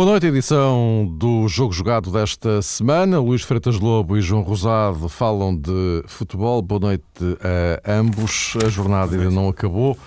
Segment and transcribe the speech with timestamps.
[0.00, 3.20] Boa noite, edição do Jogo Jogado desta semana.
[3.20, 6.62] Luís Freitas Lobo e João Rosado falam de futebol.
[6.62, 7.04] Boa noite
[7.84, 8.54] a ambos.
[8.64, 9.98] A jornada ainda não acabou.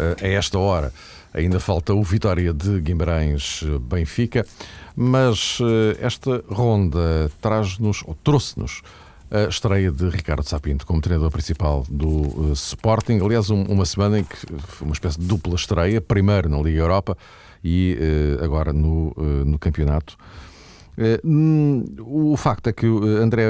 [0.00, 0.92] Eh, a esta hora
[1.32, 4.44] ainda falta o Vitória de Guimarães-Benfica,
[4.96, 8.82] mas eh, esta ronda traz-nos, ou trouxe-nos,
[9.30, 13.20] a estreia de Ricardo Sapinto como treinador principal do uh, Sporting.
[13.24, 14.36] Aliás, um, uma semana em que
[14.66, 17.16] foi uma espécie de dupla estreia, primeiro na Liga Europa
[17.66, 20.16] e uh, agora no, uh, no campeonato.
[21.22, 23.42] Hum, o facto é que André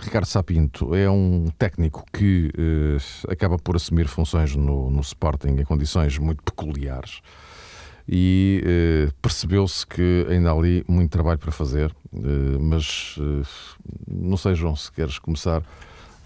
[0.00, 2.52] Ricardo Sapinto é um técnico que
[3.26, 7.22] acaba por assumir funções no, no Sporting em condições muito peculiares
[8.08, 13.46] e eh, percebeu-se que ainda há ali muito trabalho para fazer, eh, mas eh,
[14.10, 15.62] não sei, João, se queres começar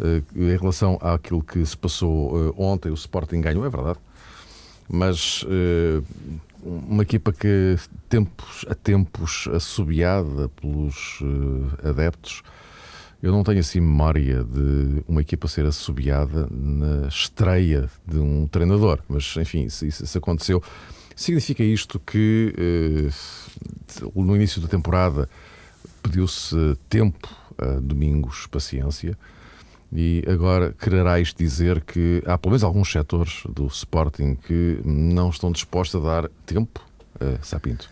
[0.00, 3.98] eh, em relação àquilo que se passou eh, ontem, o Sporting ganhou, é verdade,
[4.88, 6.02] mas eh,
[6.62, 7.76] uma equipa que
[8.08, 11.20] tempos a tempos assobiada pelos
[11.82, 12.42] adeptos,
[13.22, 19.00] eu não tenho assim memória de uma equipa ser assobiada na estreia de um treinador,
[19.08, 20.62] mas enfim, se isso aconteceu
[21.14, 23.10] Significa isto que eh,
[24.14, 25.28] no início da temporada
[26.02, 26.56] pediu-se
[26.88, 29.16] tempo a Domingos, paciência,
[29.92, 35.28] e agora quererá isto dizer que há pelo menos alguns setores do Sporting que não
[35.28, 36.80] estão dispostos a dar tempo
[37.20, 37.90] a Sapinto?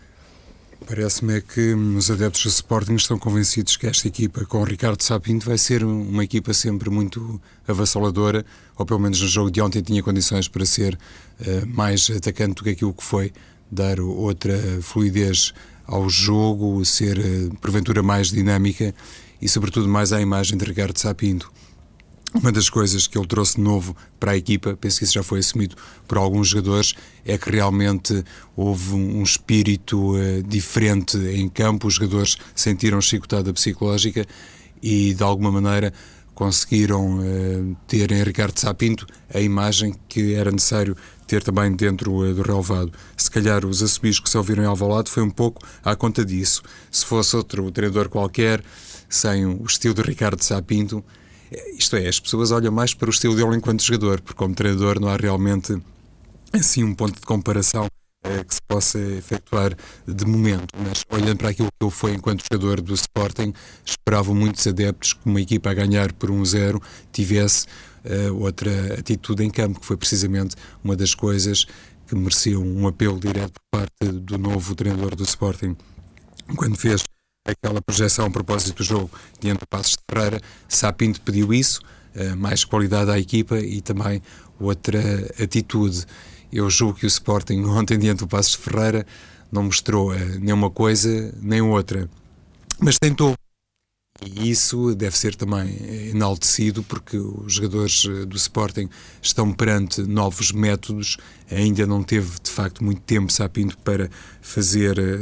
[0.87, 5.45] Parece-me que os adeptos do Sporting estão convencidos que esta equipa com o Ricardo Sapinto
[5.45, 8.43] vai ser uma equipa sempre muito avassaladora,
[8.75, 12.63] ou pelo menos no jogo de ontem tinha condições para ser uh, mais atacante do
[12.63, 13.31] que aquilo que foi,
[13.71, 15.53] dar outra fluidez
[15.85, 18.93] ao jogo, ser uh, porventura mais dinâmica
[19.39, 21.51] e sobretudo mais à imagem de Ricardo Sapinto.
[22.33, 25.23] Uma das coisas que ele trouxe de novo para a equipa, penso que isso já
[25.23, 25.75] foi assumido
[26.07, 26.93] por alguns jogadores,
[27.25, 28.23] é que realmente
[28.55, 34.25] houve um espírito uh, diferente em campo, os jogadores sentiram chicotada psicológica
[34.81, 35.93] e de alguma maneira
[36.33, 40.95] conseguiram uh, ter em Ricardo Sapinto a imagem que era necessário
[41.27, 42.93] ter também dentro uh, do relevado.
[43.17, 46.63] Se calhar os assobis que se ouviram em Alvalade foi um pouco à conta disso.
[46.89, 48.63] Se fosse outro treinador qualquer,
[49.09, 51.03] sem o estilo de Ricardo Sapinto,
[51.77, 54.99] isto é, as pessoas olham mais para o estilo dele enquanto jogador, porque como treinador
[54.99, 55.77] não há realmente
[56.53, 57.87] assim um ponto de comparação
[58.23, 59.75] eh, que se possa efetuar
[60.07, 60.67] de momento.
[60.77, 63.53] Mas olhando para aquilo que ele foi enquanto jogador do Sporting,
[63.83, 66.79] esperavam muitos adeptos que uma equipa a ganhar por 1-0 um
[67.11, 67.65] tivesse
[68.05, 71.65] uh, outra atitude em campo, que foi precisamente uma das coisas
[72.07, 75.75] que mereceu um apelo direto por parte do novo treinador do Sporting.
[76.55, 77.03] Quando fez
[77.45, 79.09] aquela projeção a propósito do jogo
[79.39, 81.81] diante do Passos de Ferreira, Sapinto pediu isso,
[82.13, 84.21] eh, mais qualidade à equipa e também
[84.59, 84.99] outra
[85.41, 86.05] atitude.
[86.51, 89.05] Eu julgo que o Sporting ontem diante do Passos de Ferreira
[89.51, 92.07] não mostrou eh, nenhuma coisa nem outra,
[92.79, 93.33] mas tentou
[94.23, 95.75] e isso deve ser também
[96.11, 98.87] enaltecido porque os jogadores eh, do Sporting
[99.19, 101.17] estão perante novos métodos.
[101.49, 105.17] Ainda não teve, de facto, muito tempo Sapinto para fazer, eh,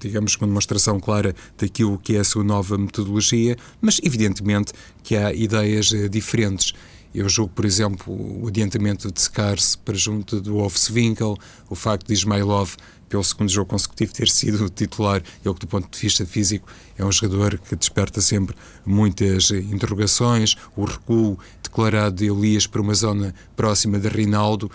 [0.00, 4.72] digamos, uma demonstração clara daquilo que é a sua nova metodologia, mas evidentemente
[5.02, 6.72] que há ideias eh, diferentes.
[7.12, 11.36] Eu julgo, por exemplo, o adiantamento de Sekars para junto do Ofswinkel,
[11.68, 12.76] o facto de Ismailov
[13.12, 17.04] pelo segundo jogo consecutivo ter sido titular, ele que do ponto de vista físico é
[17.04, 18.56] um jogador que desperta sempre
[18.86, 24.70] muitas interrogações, o recuo declarado de Elias para uma zona próxima de Rinaldo,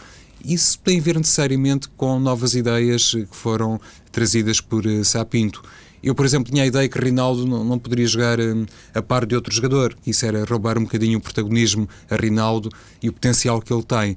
[0.46, 3.82] isso tem a ver necessariamente com novas ideias que foram
[4.12, 5.64] trazidas por eh, Sapinto.
[6.04, 9.36] Eu, por exemplo, tinha a ideia que Rinaldo não, poderia jogar um, a par de
[9.36, 12.70] outro jogador, que isso era roubar um bocadinho o protagonismo a Rinaldo
[13.02, 14.16] e o potencial que ele tem.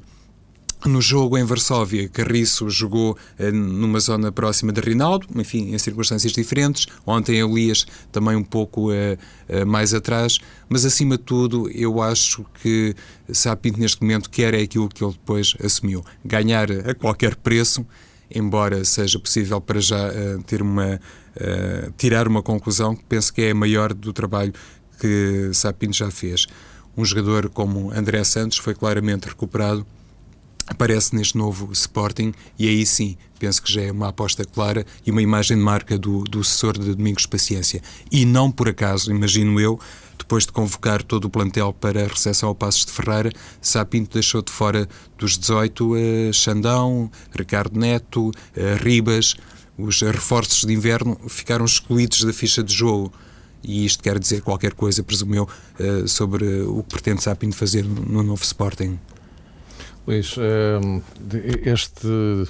[0.86, 6.32] No jogo em Varsóvia, Carriço jogou eh, numa zona próxima de Rinaldo, enfim, em circunstâncias
[6.32, 6.86] diferentes.
[7.06, 10.38] Ontem Elias também um pouco eh, eh, mais atrás,
[10.70, 12.94] mas acima de tudo, eu acho que
[13.30, 17.86] Sapinto neste momento quer é aquilo que ele depois assumiu: ganhar a qualquer preço,
[18.34, 23.42] embora seja possível para já uh, ter uma, uh, tirar uma conclusão que penso que
[23.42, 24.54] é a maior do trabalho
[24.98, 26.46] que Sapinto já fez.
[26.96, 29.86] Um jogador como André Santos foi claramente recuperado
[30.70, 35.10] aparece neste novo Sporting e aí sim penso que já é uma aposta clara e
[35.10, 37.82] uma imagem de marca do, do sucessor de Domingos Paciência.
[38.12, 39.80] E não por acaso, imagino eu,
[40.18, 44.42] depois de convocar todo o plantel para a recepção ao Passos de Ferreira, Sapinto deixou
[44.42, 44.86] de fora
[45.16, 48.32] dos 18 uh, Xandão, Ricardo Neto, uh,
[48.84, 49.36] Ribas,
[49.78, 53.10] os reforços de inverno ficaram excluídos da ficha de jogo.
[53.62, 57.84] E isto quer dizer qualquer coisa, presumo eu, uh, sobre o que pretende Sapinto fazer
[57.84, 58.98] no novo Sporting.
[60.10, 61.00] Luís, ehm,
[61.64, 62.44] este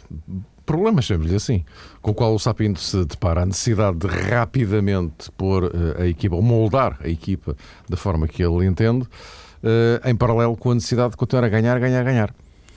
[0.64, 1.64] problema, chamemos-lhe assim,
[2.00, 6.36] com o qual o Sapinto se depara, a necessidade de rapidamente pôr uh, a equipa,
[6.36, 7.56] ou moldar a equipa
[7.88, 11.78] da forma que ele entende, uh, em paralelo com a necessidade de continuar a ganhar,
[11.78, 12.34] ganhar, ganhar.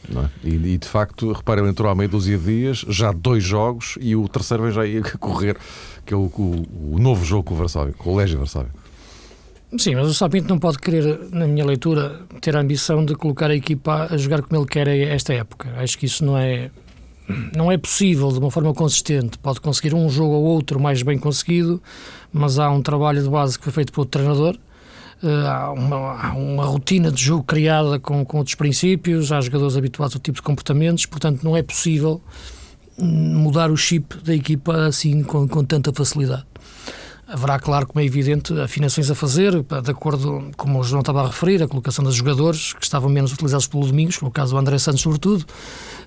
[0.09, 0.30] É?
[0.44, 3.97] E, e, de facto, repare, ele entrou há meio dúzia de dias, já dois jogos,
[4.01, 5.56] e o terceiro já ia correr,
[6.06, 8.71] que é o, o, o novo jogo com o Varsóvia, com o Légio Varsóvia.
[9.77, 13.49] Sim, mas o Sapinto não pode querer, na minha leitura, ter a ambição de colocar
[13.49, 15.73] a equipa a jogar como ele quer esta época.
[15.77, 16.69] Acho que isso não é,
[17.55, 19.37] não é possível de uma forma consistente.
[19.39, 21.81] Pode conseguir um jogo ou outro mais bem conseguido,
[22.31, 24.55] mas há um trabalho de base que foi feito pelo treinador.
[25.23, 29.77] Eh, há uma, há uma rotina de jogo criada com, com outros princípios, há jogadores
[29.77, 32.21] habituados a outro tipo de comportamentos, portanto, não é possível
[32.99, 36.45] hum, mudar o chip da equipa assim com, com tanta facilidade.
[37.25, 41.27] Haverá, claro, como é evidente, afinações a fazer, de acordo, como o João estava a
[41.27, 44.77] referir, a colocação dos jogadores que estavam menos utilizados pelo Domingos, no caso do André
[44.77, 45.45] Santos, sobretudo,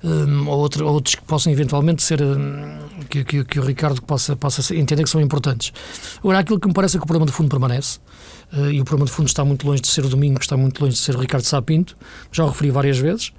[0.04, 2.78] um, ou outro, outros que possam eventualmente ser, um,
[3.08, 5.72] que, que, que, o Ricardo possa, possa entender que são importantes.
[6.18, 7.98] Agora, aquilo que me parece é que o problema de fundo permanece,
[8.52, 10.84] uh, e o problema de fundo está muito longe de ser o Domingos, está muito
[10.84, 11.96] longe de ser o Ricardo Sapinto,
[12.30, 13.32] já o referi várias vezes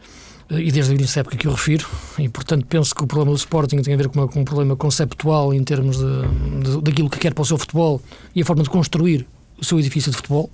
[0.49, 1.85] e desde o início da época que eu refiro,
[2.17, 4.45] e portanto penso que o problema do Sporting tem a ver com, uma, com um
[4.45, 6.05] problema conceptual em termos de,
[6.63, 8.01] de, daquilo que quer para o seu futebol
[8.33, 9.27] e a forma de construir
[9.59, 10.49] o seu edifício de futebol.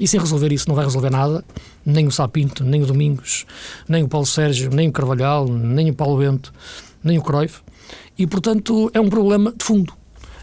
[0.00, 1.44] E sem resolver isso não vai resolver nada,
[1.84, 3.46] nem o Sapinto, nem o Domingos,
[3.88, 6.52] nem o Paulo Sérgio, nem o Carvalhal, nem o Paulo Bento,
[7.02, 7.60] nem o Cruyff.
[8.18, 9.92] E portanto é um problema de fundo.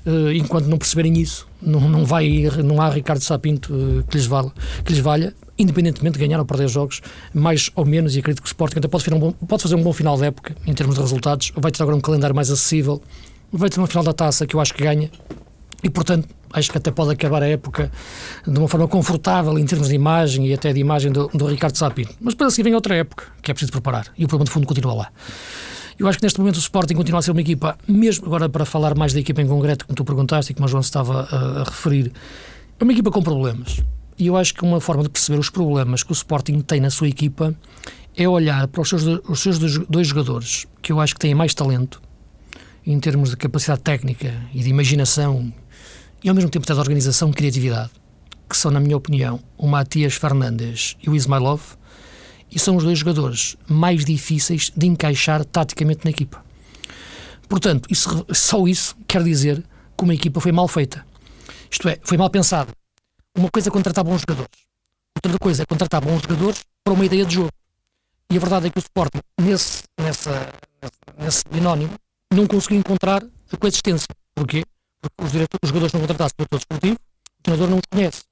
[0.06, 4.25] Uh, enquanto não perceberem isso, não, não, vai, não há Ricardo Sapinto uh, que, lhes
[4.25, 4.51] valha,
[4.83, 7.02] que lhes valha, independentemente de ganhar ou perder jogos,
[7.34, 9.75] mais ou menos, e acredito que o Sporting até pode fazer um bom, pode fazer
[9.75, 12.50] um bom final de época em termos de resultados, vai ter agora um calendário mais
[12.50, 13.02] acessível,
[13.52, 15.10] vai ter uma final da taça que eu acho que ganha,
[15.84, 17.92] e portanto acho que até pode acabar a época
[18.46, 21.78] de uma forma confortável em termos de imagem e até de imagem do, do Ricardo
[21.78, 22.13] Sapinto.
[22.19, 24.68] Mas para seguir vem outra época que é preciso preparar, e o problema de fundo
[24.68, 25.12] continua lá.
[26.00, 28.66] Eu acho que neste momento o Sporting continua a ser uma equipa, mesmo agora para
[28.66, 31.62] falar mais da equipa em concreto, como tu perguntaste e como o João estava a,
[31.62, 32.12] a referir,
[32.80, 33.84] é uma equipa com problemas.
[34.22, 36.92] E eu acho que uma forma de perceber os problemas que o Sporting tem na
[36.92, 37.56] sua equipa
[38.16, 41.56] é olhar para os seus, os seus dois jogadores, que eu acho que têm mais
[41.56, 42.00] talento,
[42.86, 45.52] em termos de capacidade técnica e de imaginação,
[46.24, 47.90] e ao mesmo tempo de organização e criatividade,
[48.48, 51.76] que são, na minha opinião, o Matias Fernandes e o Ismailov,
[52.52, 56.46] e são os dois jogadores mais difíceis de encaixar taticamente na equipa.
[57.50, 59.64] Portanto, isso, só isso quer dizer
[59.98, 61.04] que uma equipa foi mal feita.
[61.72, 62.72] Isto é, foi mal pensada.
[63.36, 64.66] Uma coisa é contratar bons jogadores,
[65.16, 67.51] outra coisa é contratar bons jogadores para uma ideia de jogo.
[68.30, 70.54] E a verdade é que o Sporting, nesse, nessa,
[71.18, 71.94] nesse binónimo,
[72.33, 74.07] não conseguiu encontrar a coexistência.
[74.33, 74.63] Porquê?
[75.01, 78.24] Porque os, diretores, os jogadores não contratados pelo diretor esportivo, o treinador não os conhece,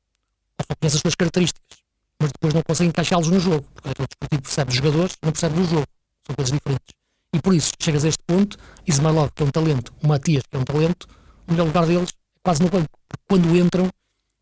[0.57, 1.79] ou só conhece as suas características
[2.19, 5.31] mas depois não consegue encaixá-los no jogo, porque o diretor desportivo percebe os jogadores, não
[5.31, 5.87] percebe o jogo,
[6.27, 6.95] são coisas diferentes.
[7.33, 10.57] E por isso, chegas a este ponto, Ismailov, que é um talento, o Matias, que
[10.57, 11.07] é um talento,
[11.47, 12.89] o melhor lugar deles é quase no banco.
[13.27, 13.89] Quando entram,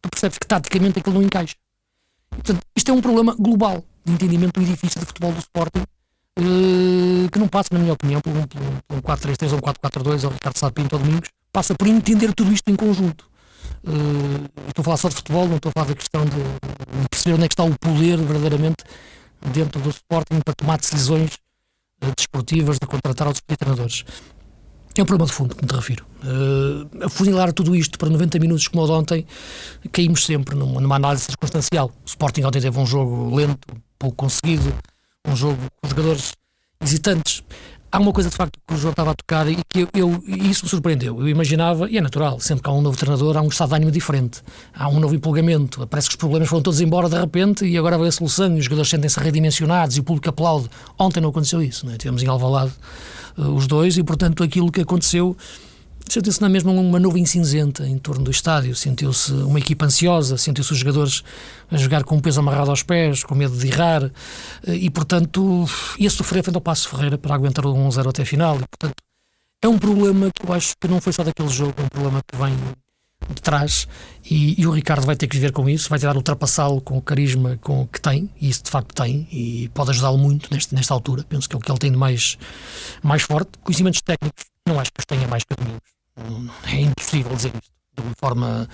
[0.07, 1.55] tu percebes que taticamente aquilo não encaixa.
[2.29, 5.83] Portanto, isto é um problema global de entendimento do edifício de futebol do Sporting,
[6.37, 10.23] eh, que não passa, na minha opinião, por um, por um 4-3-3 ou um 4-4-2
[10.23, 13.27] ou Ricardo Sapinto ou Domingos, passa por entender tudo isto em conjunto.
[13.83, 17.09] Uh, estou a falar só de futebol, não estou a falar da questão de, de,
[17.09, 18.83] perceber onde é que está o poder verdadeiramente
[19.41, 21.37] dentro do Sporting para tomar decisões
[22.03, 24.03] uh, desportivas, de contratar outros treinadores.
[24.97, 26.05] É um problema de fundo, como te refiro.
[26.23, 29.27] Uh, a funilar tudo isto para 90 minutos como o de ontem,
[29.91, 31.91] caímos sempre numa, numa análise circunstancial.
[32.03, 33.67] O Sporting ontem teve um jogo lento,
[33.99, 34.73] pouco conseguido,
[35.27, 36.33] um jogo com jogadores
[36.81, 37.43] hesitantes
[37.91, 40.23] há uma coisa de facto que o João estava a tocar e que eu, eu
[40.27, 41.19] isso me surpreendeu.
[41.19, 43.75] Eu imaginava, e é natural, sempre que há um novo treinador, há um estado de
[43.75, 44.41] ânimo diferente,
[44.73, 45.85] há um novo empolgamento.
[45.87, 48.59] Parece que os problemas foram todos embora de repente e agora veio a solução e
[48.59, 50.69] os jogadores sentem-se redimensionados e o público aplaude.
[50.97, 51.97] Ontem não aconteceu isso, não é?
[51.97, 52.73] tivemos em Alvalade
[53.37, 55.35] uh, os dois e, portanto, aquilo que aconteceu
[56.13, 60.71] sentiu-se na mesma uma nuvem cinzenta em torno do estádio, sentiu-se uma equipa ansiosa, sentiu-se
[60.71, 61.23] os jogadores
[61.69, 64.03] a jogar com o peso amarrado aos pés, com medo de errar,
[64.65, 65.65] eh, e portanto
[65.99, 68.95] ia sofrer frente ao Passo Ferreira para aguentar o 1-0 até a final, e portanto
[69.61, 72.21] é um problema que eu acho que não foi só daquele jogo, é um problema
[72.25, 72.55] que vem
[73.33, 73.87] de trás
[74.23, 77.01] e, e, o Ricardo vai ter que viver com isso, vai tentar ultrapassá-lo com o
[77.01, 80.93] carisma com, que tem, e isso de facto tem, e pode ajudá-lo muito neste, nesta
[80.93, 81.23] altura.
[81.27, 82.37] Penso que é o que ele tem de mais,
[83.01, 83.51] mais forte.
[83.63, 85.55] Conhecimentos técnicos, não acho que os tenha mais que.
[86.65, 88.69] É impossível dizer isto de uma forma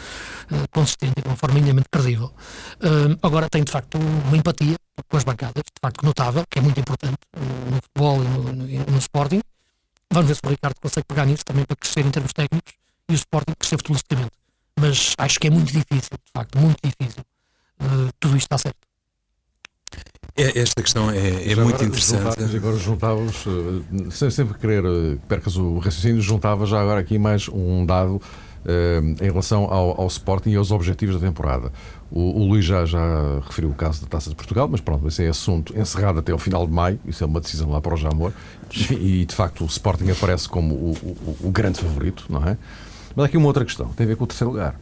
[0.51, 2.33] uh, consistente, de uma forma minimamente credível.
[2.81, 4.75] Uh, agora tem de facto uma empatia
[5.09, 8.43] com as bancadas, de facto notável, que é muito importante uh, no futebol e no,
[8.53, 9.41] no, no, Sporting.
[10.11, 12.73] Vamos ver se o Ricardo consegue pegar nisso também para crescer em termos técnicos
[13.09, 14.31] e o Sporting crescer futbolisticamente.
[14.79, 17.23] Mas acho que é muito difícil, de facto, muito difícil
[18.19, 18.77] tudo isto está certo.
[20.35, 22.55] É, esta questão é, é muito interessante.
[22.55, 27.47] agora juntávamos, eh, sem sempre querer eh, percas o raciocínio, juntava já agora aqui mais
[27.47, 31.71] um dado uh, em relação ao, ao Sporting e aos objetivos da temporada.
[32.09, 35.23] O, o Luís já, já referiu o caso da Taça de Portugal, mas pronto, esse
[35.23, 37.97] é assunto encerrado até ao final de maio, isso é uma decisão lá para o
[37.97, 38.31] Jamor,
[38.89, 42.57] e de facto o Sporting aparece como o, o, o grande favorito, não é?
[43.15, 44.75] Mas há aqui uma outra questão, tem a ver com o terceiro lugar.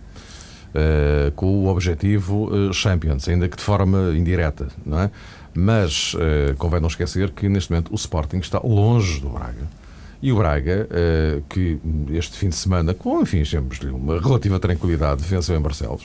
[0.74, 5.12] Uh, com o objetivo uh, Champions, ainda que de forma indireta, não é?
[5.54, 9.68] Mas uh, convém não esquecer que neste momento o Sporting está longe do Braga.
[10.22, 10.88] E o Braga,
[11.50, 11.80] que
[12.12, 16.04] este fim de semana, com enfim, sempre uma relativa tranquilidade, venceu em Barcelos.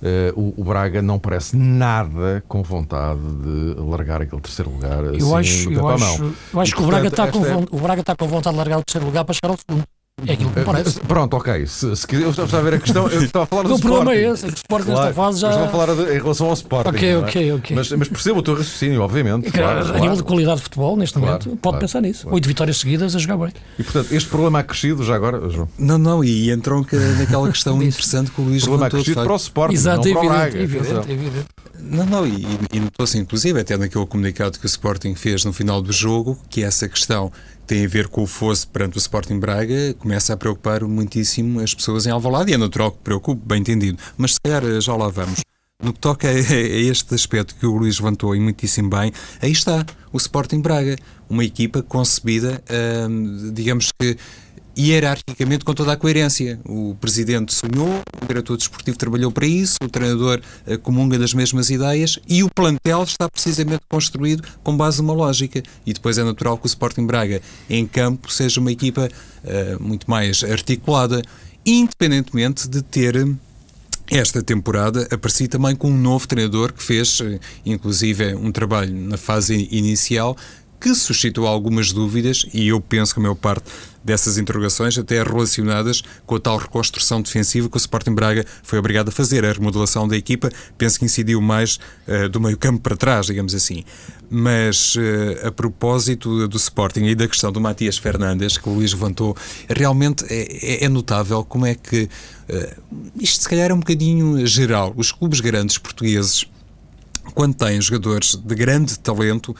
[0.00, 5.02] Uh, o, o, Braga não parece nada com vontade de largar aquele terceiro lugar.
[5.02, 7.56] Eu assim, acho, eu acho, eu acho que o Braga, está com, é...
[7.68, 9.84] o Braga está com vontade de largar o terceiro lugar para chegar ao segundo.
[10.26, 11.00] É aquilo que me parece.
[11.00, 11.66] Pronto, ok.
[11.66, 13.80] Se, se quiser, eu estava a ver a questão, eu estava a falar do O
[13.80, 15.48] problema é esse, é que o Sporting claro, nesta fase já.
[15.50, 16.88] Estava a falar de, em relação ao Sporting.
[16.90, 17.18] Ok, é?
[17.18, 17.76] ok, ok.
[17.76, 19.50] Mas, mas percebo o teu raciocínio, obviamente.
[19.50, 20.00] Claro, a claro.
[20.00, 22.28] nível de qualidade de futebol, neste claro, momento, pode claro, pensar nisso.
[22.30, 23.52] Oito vitórias seguidas a jogar bem.
[23.78, 25.68] E portanto, este problema ha crescido já agora, João?
[25.78, 26.84] Não, não, e entrou
[27.18, 30.14] naquela questão interessante que o Luís O problema ha crescido para o Sporting, Exato, não
[30.14, 30.58] para o Braga.
[30.58, 31.46] Evidente, evidente.
[31.80, 35.80] Não, não, e, e notou-se inclusive até naquele comunicado que o Sporting fez no final
[35.80, 37.30] do jogo, que essa questão
[37.68, 41.74] tem a ver com o fosso perante o Sporting Braga, começa a preocupar muitíssimo as
[41.74, 43.98] pessoas em Alvalade e é natural que preocupe, bem entendido.
[44.16, 45.40] Mas se calhar já lá vamos.
[45.80, 49.84] No que toca a, este aspecto que o Luís levantou e muitíssimo bem, aí está
[50.10, 50.96] o Sporting Braga,
[51.28, 52.62] uma equipa concebida,
[53.08, 54.16] hum, digamos que
[54.78, 56.60] hierarquicamente com toda a coerência.
[56.64, 61.68] O presidente sonhou, o diretor desportivo trabalhou para isso, o treinador uh, comunga das mesmas
[61.68, 65.62] ideias e o plantel está precisamente construído com base numa lógica.
[65.84, 70.08] E depois é natural que o Sporting Braga em campo seja uma equipa uh, muito
[70.08, 71.22] mais articulada,
[71.66, 73.26] independentemente de ter
[74.10, 79.18] esta temporada apareci também com um novo treinador que fez, eh, inclusive, um trabalho na
[79.18, 80.34] fase inicial
[80.80, 83.64] que suscitou algumas dúvidas e eu penso que a maior parte
[84.02, 89.08] dessas interrogações até relacionadas com a tal reconstrução defensiva que o Sporting Braga foi obrigado
[89.08, 89.44] a fazer.
[89.44, 93.54] A remodelação da equipa penso que incidiu mais uh, do meio campo para trás, digamos
[93.54, 93.84] assim.
[94.30, 98.92] Mas uh, a propósito do Sporting e da questão do Matias Fernandes, que o Luís
[98.92, 99.36] levantou,
[99.68, 102.04] realmente é, é, é notável como é que
[102.48, 104.94] uh, isto se calhar é um bocadinho geral.
[104.96, 106.46] Os clubes grandes portugueses,
[107.34, 109.54] quando têm jogadores de grande talento,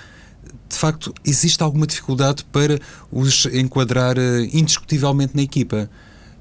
[0.69, 2.79] de facto, existe alguma dificuldade para
[3.11, 5.89] os enquadrar uh, indiscutivelmente na equipa.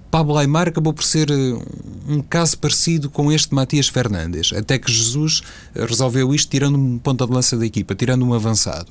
[0.10, 1.62] Pablo Aymar acabou por ser uh,
[2.08, 5.40] um caso parecido com este Matias Fernandes, até que Jesus
[5.76, 8.90] uh, resolveu isto tirando um ponta de lança da equipa, tirando um avançado.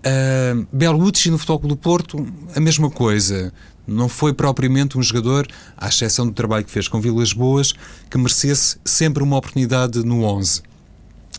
[0.00, 3.52] Uh, Belucci no Futebol do Porto, a mesma coisa.
[3.86, 7.74] Não foi propriamente um jogador, à exceção do trabalho que fez com Vilas Boas,
[8.08, 10.62] que merecesse sempre uma oportunidade no 11.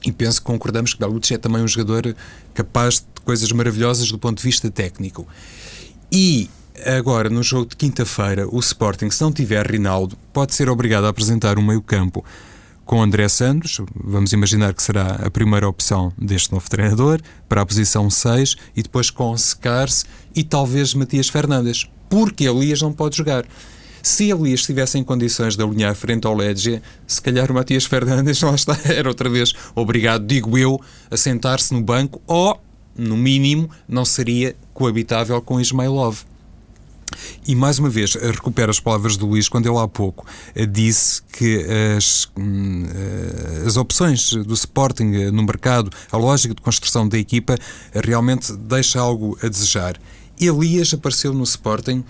[0.03, 2.15] E penso que concordamos que Belucci é também um jogador
[2.53, 5.27] capaz de coisas maravilhosas do ponto de vista técnico.
[6.11, 6.49] E
[6.85, 11.09] agora, no jogo de quinta-feira, o Sporting, se não tiver Rinaldo, pode ser obrigado a
[11.09, 12.25] apresentar um meio-campo
[12.85, 17.65] com André Santos, vamos imaginar que será a primeira opção deste novo treinador, para a
[17.65, 20.05] posição 6, e depois com Secars
[20.35, 23.45] e talvez Matias Fernandes, porque Elias não pode jogar.
[24.03, 28.41] Se Elias estivesse em condições de alinhar frente ao Ledger, se calhar o Matias Fernandes
[28.41, 30.79] lá está, era outra vez obrigado, digo eu,
[31.09, 32.59] a sentar-se no banco ou,
[32.95, 36.23] no mínimo, não seria coabitável com Ismailov.
[37.45, 41.21] E mais uma vez, recupero as palavras do Luís quando ele há pouco eh, disse
[41.23, 41.65] que
[41.97, 47.17] as, hum, eh, as opções do Sporting eh, no mercado, a lógica de construção da
[47.17, 47.57] equipa,
[47.93, 49.99] realmente deixa algo a desejar.
[50.39, 52.03] Elias apareceu no Sporting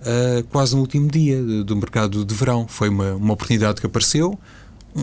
[0.00, 2.66] uh, quase no último dia do mercado de verão.
[2.68, 4.38] Foi uma, uma oportunidade que apareceu,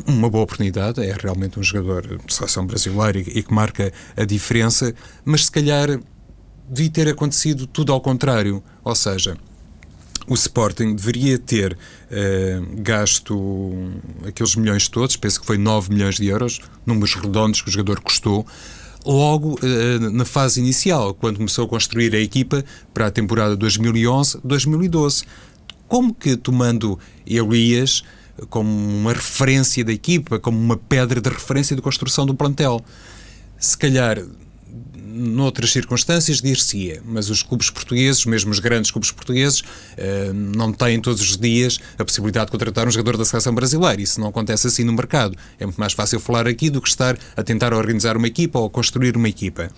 [0.08, 4.26] uma boa oportunidade, é realmente um jogador de seleção brasileira e, e, que marca a
[4.26, 6.00] diferença, mas se calhar
[6.68, 9.38] devia ter acontecido tudo ao contrário, ou seja,
[10.28, 13.74] o Sporting deveria ter uh, gasto
[14.26, 18.00] aqueles milhões todos, penso que foi 9 milhões de euros, números redondos que o jogador
[18.00, 18.48] custou,
[19.06, 25.26] logo uh, na fase inicial, quando começou a construir a equipa para a temporada 2011-2012.
[25.88, 28.04] Como que tomando Elias
[28.50, 32.82] como uma referência da equipa, como uma pedra de referência de construção do plantel,
[33.60, 34.18] se calhar
[35.14, 41.00] noutras circunstâncias dir-se-ia, mas os clubes portugueses, mesmo os grandes clubes portugueses, uh, não têm
[41.00, 44.02] todos os dias a possibilidade de contratar um jogador da seleção brasileira.
[44.02, 45.38] Isso não acontece assim no mercado.
[45.60, 48.70] É muito mais fácil falar aqui do que estar a tentar organizar uma equipa ou
[48.70, 49.70] construir uma equipa.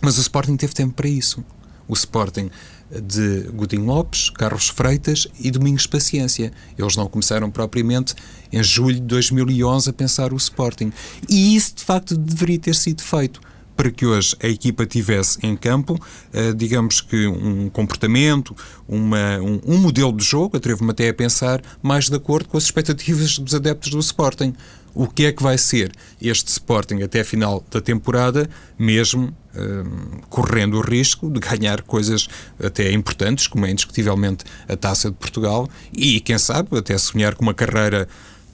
[0.00, 1.44] Mas o Sporting teve tempo para isso.
[1.88, 2.50] o Sporting
[2.90, 6.52] de Godinho Lopes, Carlos Freitas e Domingos Paciência.
[6.78, 8.14] Eles não começaram propriamente
[8.52, 10.92] em julho de 2011 a pensar o Sporting.
[11.28, 13.40] E isso, de facto, deveria ter sido feito
[13.76, 18.56] para que hoje a equipa tivesse em campo, uh, digamos que um comportamento,
[18.88, 22.64] uma, um, um, modelo de jogo, atrevo-me até a pensar, mais de acordo com as
[22.64, 24.54] expectativas dos adeptos do Sporting.
[24.94, 25.92] O que é que vai ser
[26.22, 32.26] este Sporting até a final da temporada, mesmo uh, correndo o risco de ganhar coisas
[32.58, 37.42] até importantes, como é indiscutivelmente a Taça de Portugal, e quem sabe até sonhar com
[37.42, 38.08] uma carreira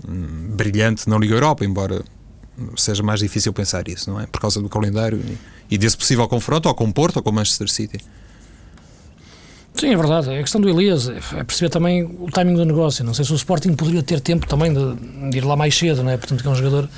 [0.06, 2.04] hum, brilhante na Liga Europa, embora
[2.76, 4.26] seja mais difícil pensar isso, não é?
[4.26, 7.68] Por causa do calendário e, e desse possível confronto ou com Porto ou com Manchester
[7.68, 7.98] City.
[9.74, 10.30] Sim, é verdade.
[10.30, 13.04] A questão do Elias é perceber também o timing do negócio.
[13.04, 16.02] Não sei se o Sporting poderia ter tempo também de, de ir lá mais cedo,
[16.02, 16.16] não é?
[16.16, 16.88] Portanto, que é um jogador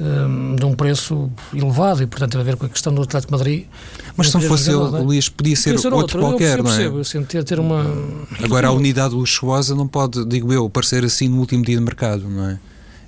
[0.00, 3.32] um, de um preço elevado e, portanto, tem a ver com a questão do Atlético
[3.32, 3.66] Madrid.
[4.16, 6.64] Mas se não fosse ele, o Elias podia ser, podia ser outro, outro, qualquer, eu
[6.64, 7.00] percebo, não é?
[7.00, 7.84] Assim, ter, ter uma...
[8.42, 12.28] Agora, a unidade luxuosa não pode, digo eu, parecer assim no último dia de mercado,
[12.28, 12.58] não é?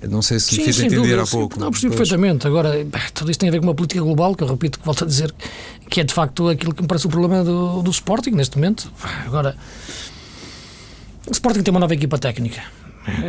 [0.09, 1.59] Não sei se me fiz entender dúvida, há pouco.
[1.59, 2.47] Não, percebi perfeitamente.
[2.47, 5.03] Agora, tudo isto tem a ver com uma política global, que eu repito, que volto
[5.03, 5.33] a dizer,
[5.89, 8.91] que é de facto aquilo que me parece o problema do, do Sporting neste momento.
[9.25, 9.55] Agora,
[11.27, 12.61] o Sporting tem uma nova equipa técnica,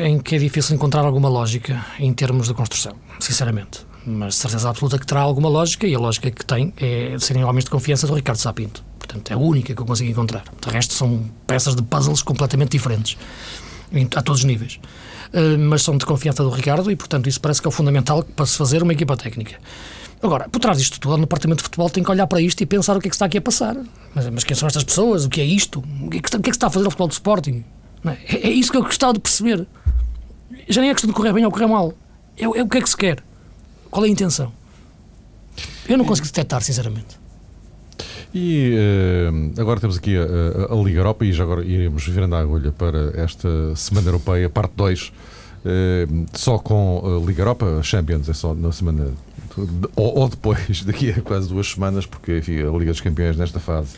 [0.05, 3.81] em que é difícil encontrar alguma lógica em termos de construção, sinceramente.
[4.07, 7.43] Mas de certeza absoluta que terá alguma lógica, e a lógica que tem é serem
[7.45, 8.85] homens de confiança do Ricardo Sapinto.
[8.99, 10.45] Portanto, é a única que eu consigo encontrar.
[10.61, 13.17] De resto, são peças de puzzles completamente diferentes,
[14.15, 14.79] a todos os níveis.
[15.33, 18.23] Eh, mas são de confiança do Ricardo e, portanto, isso parece que é o fundamental
[18.23, 19.57] para se fazer uma equipa técnica.
[20.23, 22.67] Agora, por trás disto tudo, o departamento de futebol tem que olhar para isto e
[22.67, 23.77] pensar o que é que está aqui a passar.
[24.15, 25.25] Mas, mas quem são estas pessoas?
[25.25, 25.85] O que é isto?
[26.03, 27.65] O que é que, está, que, é que está a fazer o futebol do Sporting?
[28.05, 28.49] É?
[28.49, 28.51] é?
[28.51, 29.67] isso que eu gostava de perceber.
[30.69, 31.93] Já nem é questão de correr bem ou correr mal.
[32.37, 33.23] É, é o que é que se quer.
[33.91, 34.53] Qual é a intenção?
[35.89, 37.19] Eu não consigo detectar, sinceramente.
[38.39, 42.35] E uh, agora temos aqui a, a, a, Liga Europa e já agora iremos virando
[42.35, 45.13] a agulha para esta Semana Europeia, parte 2, uh,
[45.65, 49.11] eh, só com a Liga Europa, Champions é só na semana
[49.97, 53.59] ou, ou, depois, daqui a quase duas semanas, porque enfim, a Liga dos Campeões nesta
[53.59, 53.97] fase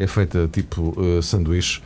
[0.00, 1.80] é feita tipo uh, sanduíche.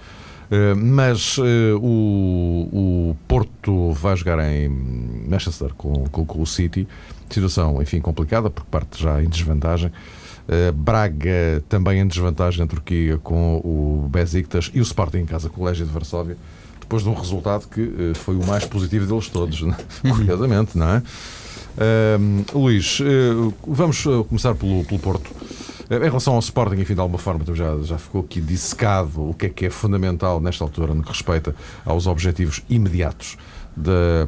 [0.50, 1.42] Uh, mas uh,
[1.82, 6.88] o, o Porto vai jogar em Manchester com, com, com o City.
[7.28, 9.92] Situação, enfim, complicada, porque parte já em desvantagem.
[10.52, 15.48] Eh, Braga também em desvantagem na Turquia com o Besiktas e o Sporting em casa
[15.48, 16.36] com o Legia de Varsóvia,
[16.80, 19.76] depois de um resultado que uh, foi o mais positivo deles todos, né?
[20.02, 21.02] curiosamente, não é?
[21.78, 25.30] Uh, Luís, uh, vamos começar pelo, pelo Porto.
[25.88, 29.46] Em relação ao Sporting, enfim, de alguma forma, já, já ficou aqui dissecado o que
[29.46, 33.36] é que é fundamental nesta altura no que respeita aos objetivos imediatos
[33.76, 34.26] da,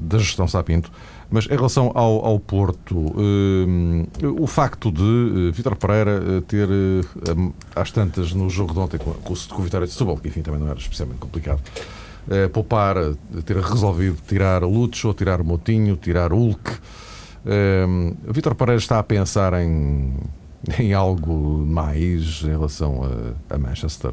[0.00, 0.90] da gestão Sapinto.
[1.30, 6.68] Mas em relação ao, ao Porto, uh, o facto de uh, Vítor Pereira uh, ter
[7.76, 10.40] às tantas no jogo de ontem com, com, com o Vitória de Setúbal, que enfim
[10.40, 11.60] também não era especialmente complicado,
[12.52, 12.96] poupar,
[13.44, 16.70] ter resolvido tirar Lutz ou tirar Motinho, tirar Hulk.
[16.70, 20.14] Uh, Vítor Pereira está a pensar em,
[20.78, 21.32] em algo
[21.66, 23.02] mais em relação
[23.50, 24.12] a, a Manchester.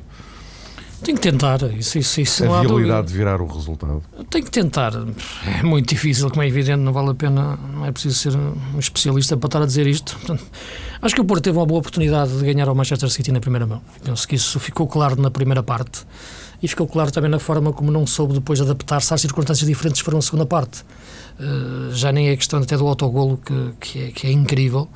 [1.05, 4.01] Tem que tentar, isso, isso, isso a viabilidade de virar o resultado.
[4.27, 4.91] Tem que tentar.
[5.45, 8.79] É muito difícil, como é evidente, não vale a pena, não é preciso ser um
[8.79, 10.17] especialista para estar a dizer isto.
[10.17, 10.43] Portanto,
[10.99, 13.67] acho que o Porto teve uma boa oportunidade de ganhar ao Manchester City na primeira
[13.67, 13.83] mão.
[14.03, 16.07] Penso que isso ficou claro na primeira parte
[16.59, 20.05] e ficou claro também na forma como não soube depois adaptar-se às circunstâncias diferentes que
[20.05, 20.83] foram a segunda parte.
[21.39, 24.89] Uh, já nem é questão até do autogolo, que, que, é, que é incrível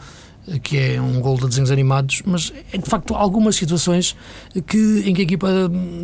[0.63, 4.15] que é um gol de desenhos animados, mas é de facto algumas situações
[4.67, 5.47] que, em que a equipa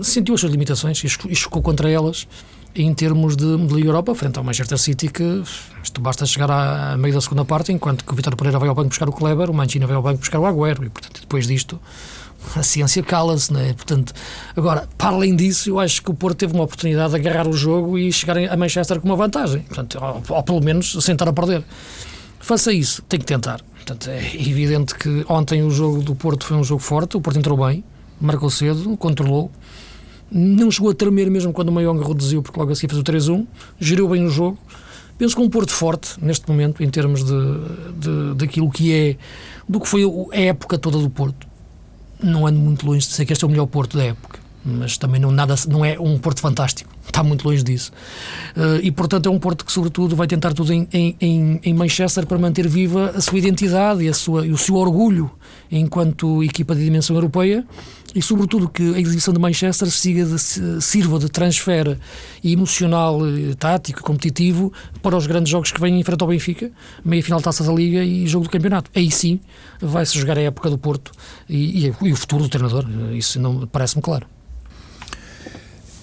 [0.04, 2.28] sentiu as suas limitações e chocou contra elas
[2.76, 5.44] em termos de, de Liga Europa, frente ao Manchester City, que
[5.82, 8.76] isto basta chegar à, meio da segunda parte, enquanto que o Vitor Pereira vai ao
[8.76, 11.48] banco buscar o Kleber, o Mancini vai ao banco buscar o Agüero, e portanto depois
[11.48, 11.80] disto
[12.56, 13.74] a ciência cala-se, não é?
[13.74, 14.14] Portanto,
[14.56, 17.54] agora, para além disso, eu acho que o Porto teve uma oportunidade de agarrar o
[17.54, 21.34] jogo e chegar a Manchester com uma vantagem, portanto, ou, ou pelo menos sentar a
[21.34, 21.64] perder.
[22.40, 23.62] Faça isso, tem que tentar.
[23.86, 27.38] Portanto, é evidente que ontem o jogo do Porto foi um jogo forte, o Porto
[27.38, 27.84] entrou bem,
[28.20, 29.52] marcou cedo, controlou,
[30.32, 33.46] não chegou a tremer mesmo quando o Mayong reduziu, porque logo assim fez o 3-1,
[33.80, 34.58] geriu bem o jogo.
[35.20, 37.34] Penso que um Porto forte, neste momento, em termos de,
[37.96, 39.18] de, daquilo que é,
[39.70, 40.02] do que foi
[40.34, 41.46] a época toda do Porto.
[42.20, 44.40] Não ando muito longe de dizer que este é o melhor Porto da época.
[44.66, 47.92] Mas também não, nada, não é um Porto fantástico, está muito longe disso.
[48.58, 52.26] Uh, e portanto é um Porto que, sobretudo, vai tentar tudo em, em, em Manchester
[52.26, 55.30] para manter viva a sua identidade e, a sua, e o seu orgulho
[55.72, 57.66] enquanto equipa de dimensão europeia
[58.16, 60.40] e, sobretudo, que a exibição de Manchester siga de,
[60.82, 61.98] sirva de transfer
[62.42, 66.72] emocional, eh, tático, competitivo para os grandes jogos que vêm em frente ao Benfica,
[67.04, 68.90] meia-final Taça da Liga e jogo do campeonato.
[68.96, 69.42] Aí sim
[69.82, 71.12] vai-se jogar a época do Porto
[71.50, 72.86] e, e, e o futuro do treinador.
[73.12, 74.35] Isso não parece-me claro.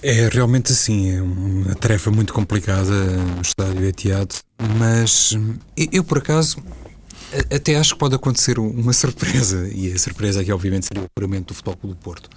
[0.05, 4.29] É realmente assim, é uma tarefa muito complicada no estádio Etihad,
[4.77, 5.31] mas
[5.93, 6.61] eu por acaso
[7.49, 11.53] até acho que pode acontecer uma surpresa, e a surpresa aqui, obviamente, seria o apuramento
[11.53, 12.29] do Futebol do Porto.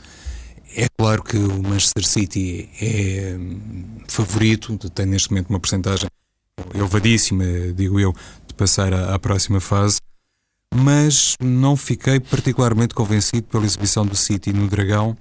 [0.77, 6.09] É claro que o Manchester City é hum, favorito, tem neste momento uma porcentagem
[6.73, 8.15] elevadíssima, digo eu,
[8.47, 9.99] de passar à, à próxima fase,
[10.73, 15.17] mas não fiquei particularmente convencido pela exibição do City no Dragão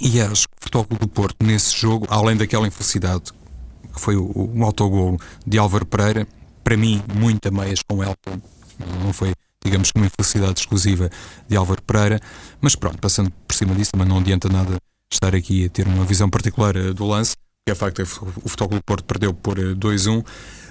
[0.00, 3.32] e acho Futebol Clube do Porto, nesse jogo, além daquela infelicidade
[3.98, 6.26] que foi o, autogolo de Álvaro Pereira,
[6.62, 8.40] para mim, muito a meias com Elton,
[9.02, 9.32] não foi,
[9.64, 11.10] digamos uma infelicidade exclusiva
[11.48, 12.20] de Álvaro Pereira,
[12.60, 14.76] mas pronto, passando por cima disso, também não adianta nada
[15.12, 17.34] estar aqui a ter uma visão particular eh, do lance,
[17.66, 20.24] que é facto é o Futebol do Porto perdeu por 2-1, eh,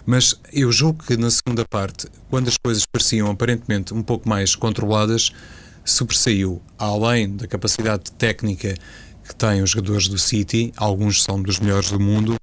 [0.05, 4.55] mas eu julgo que na segunda parte, quando as coisas pareciam aparentemente um pouco mais
[4.55, 5.31] controladas,
[5.83, 8.75] sobressaiu, além da capacidade técnica
[9.27, 12.35] que têm os jogadores do City, alguns são dos melhores do mundo,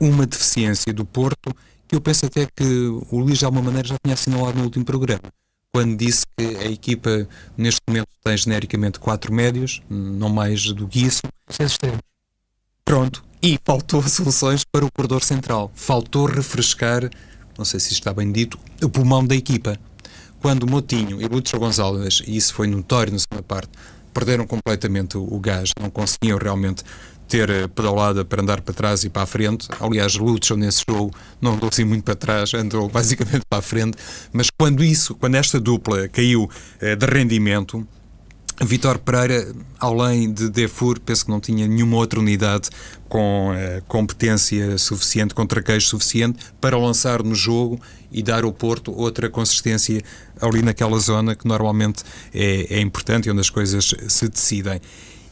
[0.00, 1.54] uma deficiência do Porto
[1.88, 2.64] que eu penso até que
[3.10, 5.22] o Luís de alguma maneira já tinha assinalado no último programa,
[5.72, 11.04] quando disse que a equipa neste momento tem genericamente quatro médios, não mais do que
[11.04, 11.22] isso.
[11.48, 12.00] Seis extremos.
[12.84, 13.24] Pronto.
[13.42, 15.70] E faltou soluções para o corredor central.
[15.74, 17.08] Faltou refrescar,
[17.56, 19.78] não sei se está bem dito, o pulmão da equipa.
[20.40, 23.70] Quando Motinho e Lúcio Gonzalez, e isso foi notório na segunda parte,
[24.16, 26.82] perderam completamente o gás, não conseguiam realmente
[27.28, 29.68] ter eh, pedalada para andar para trás e para a frente.
[29.78, 33.98] Aliás, Lutschel nesse jogo não andou assim muito para trás, andou basicamente para a frente.
[34.32, 36.48] Mas quando isso, quando esta dupla caiu
[36.80, 37.86] eh, de rendimento,
[38.64, 42.70] Vitor Pereira, além de Defur, penso que não tinha nenhuma outra unidade
[43.10, 47.78] com eh, competência suficiente, com traquejo suficiente para lançar no jogo
[48.16, 50.02] e dar ao Porto outra consistência
[50.40, 52.02] ali naquela zona que normalmente
[52.34, 54.80] é, é importante e onde as coisas se decidem.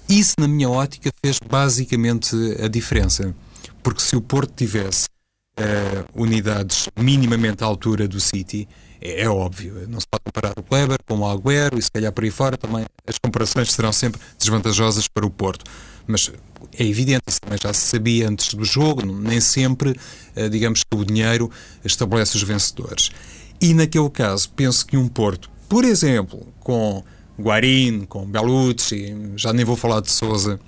[0.09, 3.35] Isso, na minha ótica, fez basicamente a diferença.
[3.83, 5.07] Porque se o Porto tivesse
[5.59, 8.69] uh, unidades minimamente à altura do City,
[9.01, 12.13] é, é, óbvio, não se pode comparar o Kleber com o Agüero e se calhar
[12.13, 15.65] por aí fora também as comparações serão sempre desvantajosas para o Porto.
[16.07, 16.31] Mas
[16.79, 19.91] é evidente, isso também já se sabia antes do jogo, nem sempre,
[20.37, 21.51] uh, digamos que o dinheiro
[21.85, 23.11] estabelece os vencedores.
[23.61, 27.03] E naquele caso, penso que um Porto, por exemplo, com
[27.39, 30.61] Guarin, com Bellucci, já nem vou falar de Souza,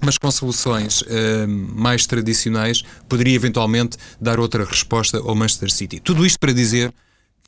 [0.00, 6.00] mas com soluções uh, mais tradicionais, poderia eventualmente dar outra resposta ao Manchester City.
[6.00, 6.92] Tudo isto para dizer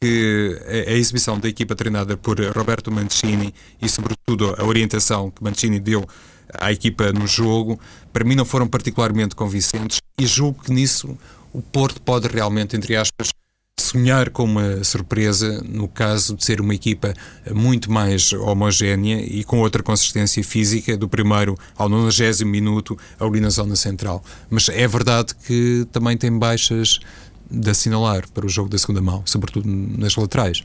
[0.01, 5.43] que a, a exibição da equipa treinada por Roberto Mancini e, sobretudo, a orientação que
[5.43, 6.07] Mancini deu
[6.52, 7.78] à equipa no jogo,
[8.12, 11.16] para mim não foram particularmente convincentes e julgo que nisso
[11.52, 13.30] o Porto pode realmente, entre aspas,
[13.78, 17.14] sonhar com uma surpresa no caso de ser uma equipa
[17.52, 23.50] muito mais homogénea e com outra consistência física do primeiro ao 90 minuto ali na
[23.50, 24.22] zona central.
[24.50, 26.98] Mas é verdade que também tem baixas
[27.50, 30.64] de assinalar para o jogo da segunda mão, sobretudo nas laterais.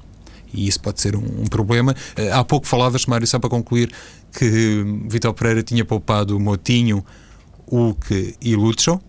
[0.54, 1.96] E isso pode ser um, um problema.
[2.16, 3.92] Eh, há pouco falavas, Mário, só para concluir,
[4.32, 7.04] que Vitor Pereira tinha poupado Motinho,
[7.72, 9.00] Hulk e Lucho.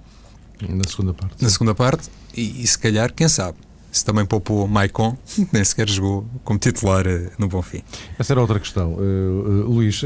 [0.68, 1.42] Na segunda parte.
[1.42, 2.11] Na segunda parte.
[2.37, 3.59] E, e se calhar, quem sabe,
[3.90, 5.16] se também poupou Maicon,
[5.52, 7.83] nem sequer jogou como titular uh, no Bonfim.
[8.18, 8.94] Essa era outra questão.
[8.94, 10.02] Uh, uh, Luís,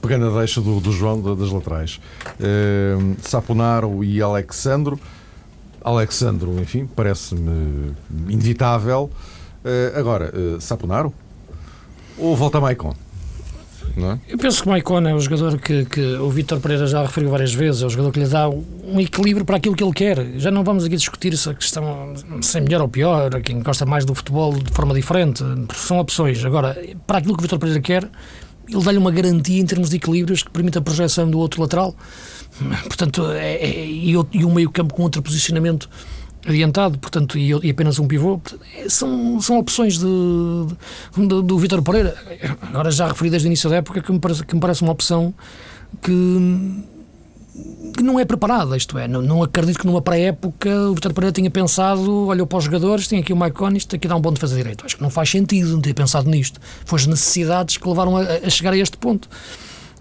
[0.00, 2.00] pegando a deixa do, do João das laterais,
[3.22, 4.98] Saponaro e Alexandro.
[5.82, 7.94] Alexandro, enfim, parece-me
[8.28, 9.10] inevitável.
[9.94, 11.12] agora, Saponaro
[12.18, 12.94] ou volta Maicon?
[13.96, 14.32] É?
[14.32, 17.30] Eu penso que o Maicon é o jogador que, que o Vítor Pereira já referiu
[17.30, 20.38] várias vezes, é o jogador que lhe dá um equilíbrio para aquilo que ele quer.
[20.38, 24.04] Já não vamos aqui discutir essa questão se é melhor ou pior, quem gosta mais
[24.04, 26.44] do futebol de forma diferente, são opções.
[26.44, 26.76] Agora,
[27.06, 28.08] para aquilo que o Vítor Pereira quer,
[28.68, 31.94] ele dá-lhe uma garantia em termos de equilíbrios que permite a projeção do outro lateral.
[32.84, 35.88] Portanto, é, é, e, e um meio campo com outro posicionamento
[36.46, 38.40] adiantado, portanto, e, e, apenas um pivô,
[38.88, 40.06] são, são opções de,
[41.16, 42.16] de, do Vítor Pereira.
[42.62, 44.92] Agora já referi desde o início da época que me parece, que me parece uma
[44.92, 45.34] opção
[46.00, 46.82] que,
[47.96, 51.32] que não é preparada, isto é, não, não acredito que numa pré-época o Vítor Pereira
[51.32, 54.20] tenha pensado, olhou para os jogadores, tem aqui o Mike Conn, isto aqui dá um
[54.20, 54.84] bom defesa direito.
[54.86, 56.58] Acho que não faz sentido não ter pensado nisto.
[56.86, 59.28] Foi as necessidades que levaram a, a chegar a este ponto.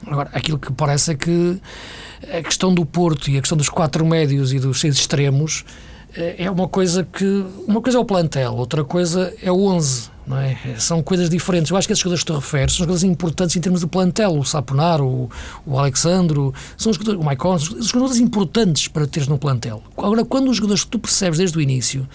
[0.07, 1.59] Agora, aquilo que parece é que
[2.33, 5.65] a questão do Porto e a questão dos quatro médios e dos seis extremos
[6.15, 7.45] é uma coisa que.
[7.67, 10.09] Uma coisa é o plantel, outra coisa é o 11.
[10.25, 10.55] Não é?
[10.77, 11.71] São coisas diferentes.
[11.71, 14.37] Eu acho que esses jogadores que tu referes são jogadores importantes em termos de plantel.
[14.37, 15.27] O Saponar, o,
[15.65, 19.81] o Alexandro, são jogadores, o Maicon, são jogadores importantes para teres no plantel.
[19.97, 22.07] Agora, quando os jogadores que tu percebes desde o início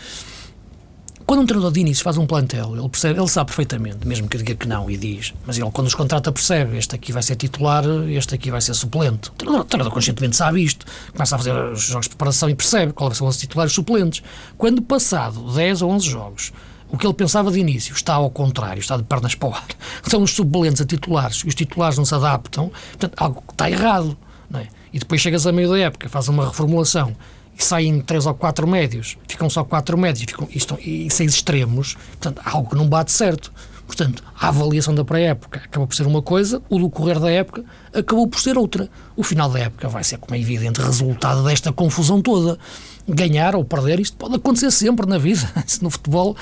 [1.27, 4.37] quando um treinador de início faz um plantel, ele percebe, ele sabe perfeitamente, mesmo que
[4.37, 7.37] diga que não e diz, mas ele quando os contrata percebe, este aqui vai ser
[7.37, 9.31] titular, este aqui vai ser suplente.
[9.31, 12.55] O treinador, o treinador conscientemente sabe isto, começa a fazer os jogos de preparação e
[12.55, 14.23] percebe quais são os titulares suplentes.
[14.59, 16.53] Quando passado 10 ou 11 jogos,
[16.91, 19.67] o que ele pensava de início está ao contrário, está de pernas para o ar.
[20.07, 24.17] São os suplentes a titulares e os titulares não se adaptam, portanto, algo está errado.
[24.55, 24.69] É?
[24.93, 27.17] E depois chegas a meio da época, faz uma reformulação
[27.59, 31.35] e saem três ou quatro médios, ficam só quatro médios ficam, e, estão, e seis
[31.35, 33.53] extremos, portanto, algo que não bate certo.
[33.87, 37.65] Portanto, a avaliação da pré-época acabou por ser uma coisa, o do correr da época
[37.93, 38.89] acabou por ser outra.
[39.15, 42.59] O final da época vai ser, como é evidente, resultado desta confusão toda.
[43.07, 45.47] Ganhar ou perder, isto pode acontecer sempre na vida.
[45.83, 46.35] No futebol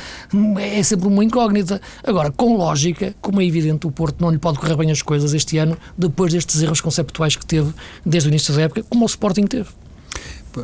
[0.61, 1.81] é sempre uma incógnita.
[2.05, 5.35] Agora, com lógica, como é evidente, o Porto não lhe pode correr bem as coisas
[5.35, 7.75] este ano, depois destes erros conceptuais que teve
[8.07, 9.68] desde o início da época, como o Sporting teve.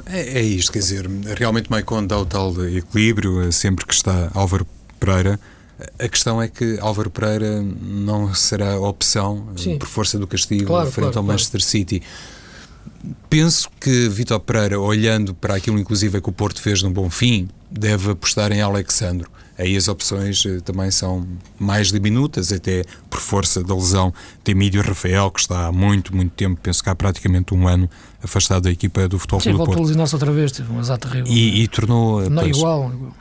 [0.07, 4.31] É, é isto, quer dizer, realmente Maicon dá o tal equilíbrio eh, sempre que está
[4.35, 4.67] Álvaro
[4.99, 5.39] Pereira.
[5.99, 9.79] A questão é que Álvaro Pereira não será opção eh, Sim.
[9.79, 11.71] por força do castigo claro, frente claro, ao Manchester claro.
[11.71, 12.03] City.
[13.31, 17.49] Penso que Vitor Pereira, olhando para aquilo inclusive que o Porto fez no Bom Fim,
[17.71, 19.31] deve apostar em Alexandro.
[19.59, 21.27] Aí as opções eh, também são
[21.59, 26.33] mais diminutas, até por força da lesão de Emílio Rafael, que está há muito, muito
[26.33, 27.91] tempo, penso que há praticamente um ano,
[28.23, 29.89] afastado da equipa do Futebol Sim, Clube do Porto.
[29.89, 31.33] Sim, voltou a outra vez, teve um exato terrível.
[31.33, 32.29] E, e tornou...
[32.29, 33.13] Não, pois, igual, igual.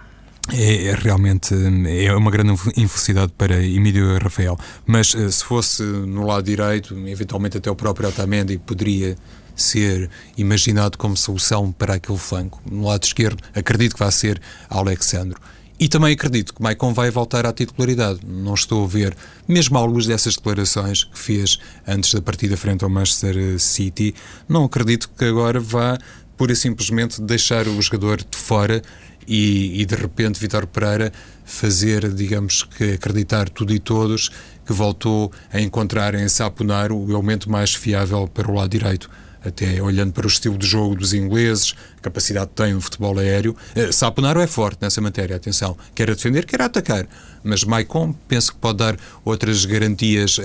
[0.53, 4.57] É, é, realmente é uma grande infelicidade para Emílio Rafael.
[4.86, 9.17] Mas eh, se fosse no lado direito, eventualmente até o próprio Otamendi poderia
[9.55, 12.62] ser imaginado como solução para aquele flanco.
[12.69, 15.39] No lado esquerdo, acredito que vai ser Alexandro.
[15.80, 18.22] E também acredito que Maicon vai voltar à titularidade.
[18.26, 19.16] Não estou a ver,
[19.48, 24.16] mesmo à luz dessas declarações que fez antes da partida frente ao Manchester City,
[24.50, 25.98] não acredito que agora vá
[26.36, 28.82] pura e simplesmente deixar o jogador de fora
[29.28, 31.12] e, e de repente Vitor Pereira
[31.46, 34.30] fazer, digamos que acreditar tudo e todos
[34.66, 39.10] que voltou a encontrar em Saponar o elemento mais fiável para o lado direito
[39.43, 43.17] até olhando para o estilo de jogo dos ingleses, a capacidade que tem no futebol
[43.17, 43.56] aéreo.
[43.76, 47.08] Uh, Saponaro é forte nessa matéria, atenção, quer a defender, quer a atacar.
[47.43, 50.41] Mas Maicon penso que pode dar outras garantias uh,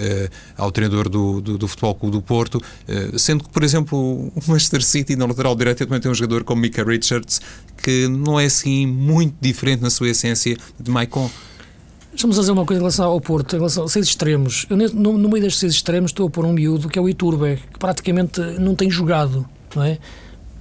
[0.56, 4.32] ao treinador do, do, do, Futebol Clube do Porto, uh, sendo que, por exemplo, o
[4.46, 7.40] Manchester City na lateral direita também tem um jogador como Mika Richards,
[7.82, 11.30] que não é assim muito diferente na sua essência de Maicon.
[12.12, 14.66] Deixa-me fazer uma coisa em relação ao Porto, em relação a seis extremos.
[14.68, 17.08] Eu, no, no meio destes seis extremos, estou a pôr um miúdo que é o
[17.08, 19.98] Iturbe, que praticamente não tem jogado, não é?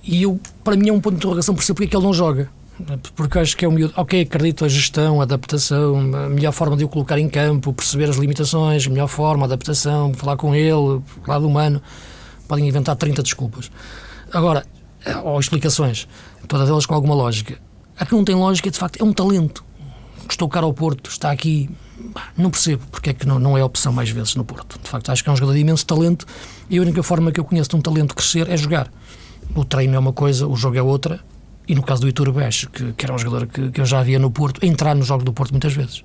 [0.02, 2.14] E eu, para mim é um ponto de interrogação por porque é que ele não
[2.14, 2.50] joga.
[3.16, 3.94] Porque acho que é um miúdo.
[3.98, 8.10] Ok, acredito a gestão, a adaptação, a melhor forma de o colocar em campo, perceber
[8.10, 11.82] as limitações, a melhor forma, adaptação, falar com ele, lado humano.
[12.48, 13.70] Podem inventar 30 desculpas.
[14.32, 14.66] Agora,
[15.24, 16.08] ou explicações,
[16.48, 17.58] todas elas com alguma lógica.
[18.00, 19.64] A que não tem lógica, de facto, é um talento
[20.32, 21.70] custou caro ao Porto, está aqui.
[22.38, 24.80] Não percebo porque é que não, não é opção mais vezes no Porto.
[24.82, 26.26] De facto, acho que é um jogador de imenso talento
[26.70, 28.90] e a única forma que eu conheço de um talento crescer é jogar.
[29.54, 31.20] O treino é uma coisa, o jogo é outra.
[31.68, 34.00] E no caso do Iturbe, acho que, que era um jogador que, que eu já
[34.00, 36.04] havia no Porto, entrar no jogo do Porto muitas vezes.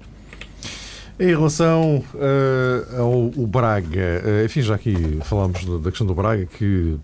[1.19, 6.99] Em relação uh, ao Braga, uh, enfim, já aqui falámos da questão do Braga, que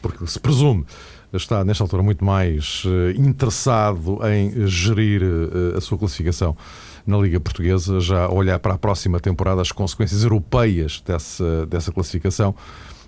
[0.00, 0.84] porque se presume
[1.38, 6.56] está, nesta altura, muito mais eh, interessado em gerir eh, a sua classificação
[7.06, 12.54] na Liga Portuguesa, já olhar para a próxima temporada, as consequências europeias dessa, dessa classificação.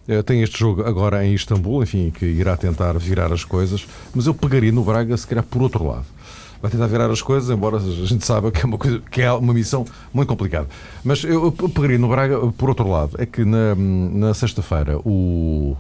[0.09, 4.27] Eh, tem este jogo agora em Istambul, enfim, que irá tentar virar as coisas, mas
[4.27, 6.07] eu pegaria no Braga, se calhar, por outro lado.
[6.63, 9.31] Vai tentar virar as coisas, embora a gente saiba que é uma, coisa, que é
[9.31, 9.85] uma missão
[10.15, 10.67] muito complicada.
[11.05, 15.77] Mas eu pegaria no Braga, por outro lado, é que na, na sexta-feira o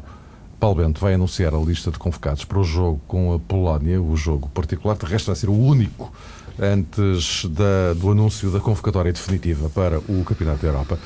[0.64, 4.16] Paulo Bento vai anunciar a lista de convocados para o jogo com a Polónia, o
[4.16, 6.10] jogo particular, de resto vai ser o único
[6.58, 10.98] antes da, do anúncio da convocatória definitiva para o Campeonato da Europa.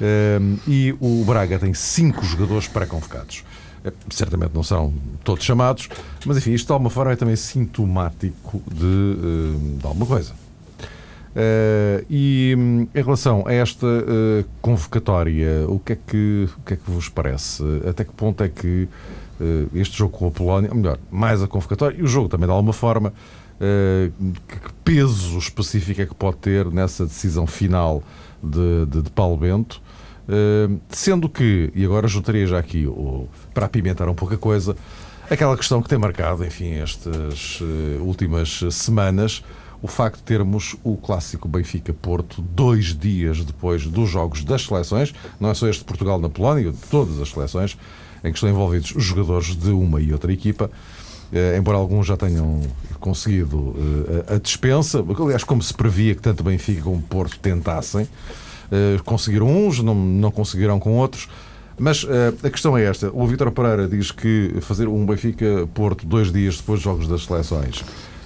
[0.00, 3.44] Um, e o Braga tem cinco jogadores pré-convocados.
[3.84, 5.88] Eh, certamente não serão todos chamados,
[6.26, 10.32] mas enfim, isto de alguma forma é também sintomático de, de alguma coisa.
[11.38, 16.74] Uh, e um, em relação a esta uh, convocatória, o que, é que, o que
[16.74, 17.62] é que vos parece?
[17.88, 18.88] Até que ponto é que
[19.40, 22.48] uh, este jogo com a Polónia, ou melhor, mais a convocatória, e o jogo também
[22.48, 23.12] de alguma forma,
[23.60, 28.02] que peso específico é que pode ter nessa decisão final
[28.42, 29.82] de, de, de Paulo Bento?
[30.88, 32.86] Sendo que, e agora juntaria já aqui,
[33.52, 34.76] para apimentar um pouco a coisa,
[35.28, 37.60] aquela questão que tem marcado, enfim, estas
[38.00, 39.42] últimas semanas,
[39.80, 45.50] o facto de termos o clássico Benfica-Porto dois dias depois dos jogos das seleções, não
[45.50, 47.78] é só este de Portugal na Polónia, de todas as seleções,
[48.24, 50.70] em que estão envolvidos os jogadores de uma e outra equipa.
[51.32, 52.62] Eh, embora alguns já tenham
[52.98, 53.76] conseguido
[54.28, 58.08] eh, a dispensa, aliás, como se previa que tanto Benfica como Porto tentassem,
[58.72, 61.28] eh, conseguiram uns, não, não conseguiram com outros.
[61.80, 66.32] Mas uh, a questão é esta: o Vitor Pereira diz que fazer um Benfica-Porto dois
[66.32, 67.84] dias depois dos jogos das seleções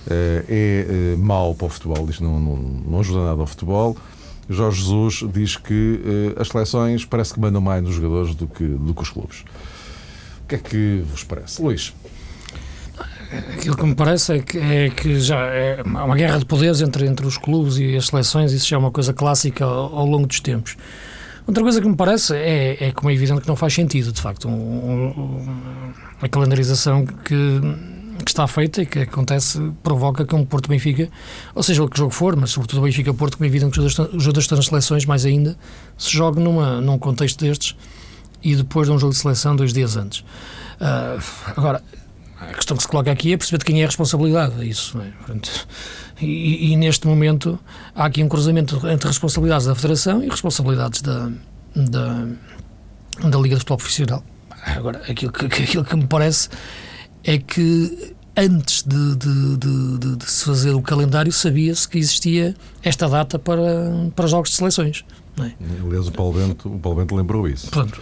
[0.08, 3.96] é uh, mau para o futebol, diz não, não, não ajuda nada ao futebol.
[4.48, 6.00] Jorge Jesus diz que
[6.36, 9.44] as seleções parece que mandam mais nos jogadores do que, do que os clubes.
[10.44, 11.94] O que é que vos parece, Luís?
[13.56, 17.06] Aquilo que me parece é que, é que já é uma guerra de poderes entre,
[17.06, 20.26] entre os clubes e as seleções, isso já é uma coisa clássica ao, ao longo
[20.26, 20.76] dos tempos.
[21.46, 24.20] Outra coisa que me parece é, é como é evidente que não faz sentido, de
[24.20, 27.60] facto, um, um, a calendarização que,
[28.24, 31.08] que, está feita e que acontece provoca que um Porto Benfica,
[31.54, 33.80] ou seja, o que jogo for, mas sobretudo o Benfica Porto, como é evidente que
[33.80, 35.56] os nas seleções, mais ainda,
[35.96, 37.76] se jogue numa, num contexto destes
[38.42, 40.20] e depois de um jogo de seleção dois dias antes.
[40.20, 41.22] Uh,
[41.56, 41.82] agora,
[42.40, 44.60] a questão que se coloca aqui é perceber de quem é a responsabilidade.
[44.60, 45.12] É isso, é?
[46.20, 47.58] E, e, neste momento
[47.94, 51.30] há aqui um cruzamento entre responsabilidades da Federação e responsabilidades da,
[51.74, 52.26] da,
[53.28, 54.24] da Liga de Futebol Profissional.
[54.64, 56.48] Agora, aquilo que, aquilo que me parece
[57.24, 63.08] é que antes de, de, de, de se fazer o calendário sabia-se que existia esta
[63.08, 65.04] data para, para jogos de seleções.
[65.36, 65.54] Não é?
[65.84, 67.70] Aliás, o Paulo Bento, o Paulo Bento lembrou isso.
[67.70, 68.00] Pronto.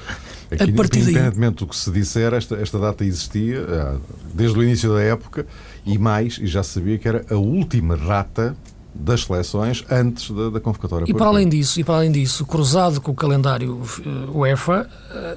[0.50, 1.66] Aqui, a partir independentemente daí...
[1.66, 3.96] do que se disser, esta, esta data existia ah,
[4.34, 5.46] desde o início da época
[5.86, 8.56] e mais, e já sabia que era a última data
[8.92, 11.04] das seleções antes da, da convocatória.
[11.08, 14.88] E para além disso, e para além disso, cruzado com o calendário uh, UEFA,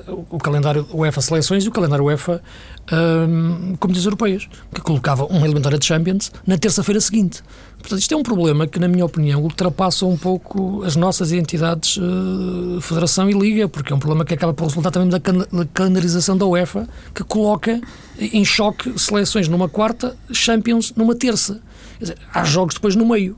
[0.08, 2.41] uh, o calendário UEFA seleções e o calendário UEFA
[2.91, 7.41] um, competições europeias, que colocava uma eliminatória de Champions na terça-feira seguinte.
[7.80, 11.98] Portanto, isto é um problema que, na minha opinião, ultrapassa um pouco as nossas entidades
[11.98, 15.39] uh, Federação e Liga, porque é um problema que acaba por resultar também da, can
[15.39, 17.82] da calendarização da UEFA, que coloca
[18.19, 21.60] em choque seleções numa quarta, Champions numa terça.
[22.00, 23.38] Dizer, há jogos depois no meio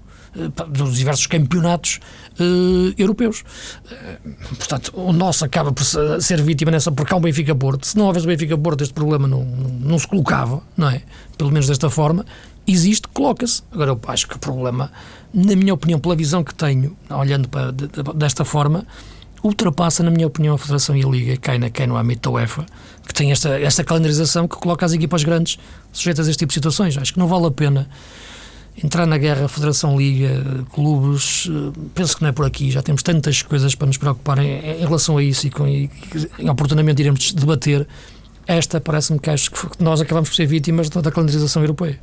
[0.70, 2.00] dos diversos campeonatos
[2.40, 3.44] uh, europeus.
[3.86, 7.88] Uh, portanto, o nosso acaba por ser vítima nessa, porque há um Benfica-Porto.
[7.88, 11.02] Se não houvesse o Benfica-Porto, este problema não, não, se colocava, não é?
[11.38, 12.26] Pelo menos desta forma.
[12.68, 13.64] Existe, coloca-se.
[13.72, 14.92] Agora, eu acho que o problema,
[15.34, 18.86] na minha opinião, pela visão que tenho, olhando para, de, de, desta forma,
[19.44, 22.66] ultrapassa, na minha opinião, a Federação e a Liga, cai, na, cai no âmbito UEFA,
[23.08, 25.60] que tem esta, esta calendarização que coloca as equipas grandes
[25.94, 26.98] sujeitas a este tipo de situações.
[26.98, 27.88] Acho que não vale a pena
[28.84, 33.02] entrar na guerra Federação Liga, clubes, eh, penso que não é por aqui, já temos
[33.02, 35.90] tantas coisas para nos preocupar em, em relação a isso e, com, e,
[36.50, 37.88] oportunamente iremos debater.
[38.48, 42.00] Esta parece-me que acho que nós acabamos por ser vítimas da, da calendarização europeia.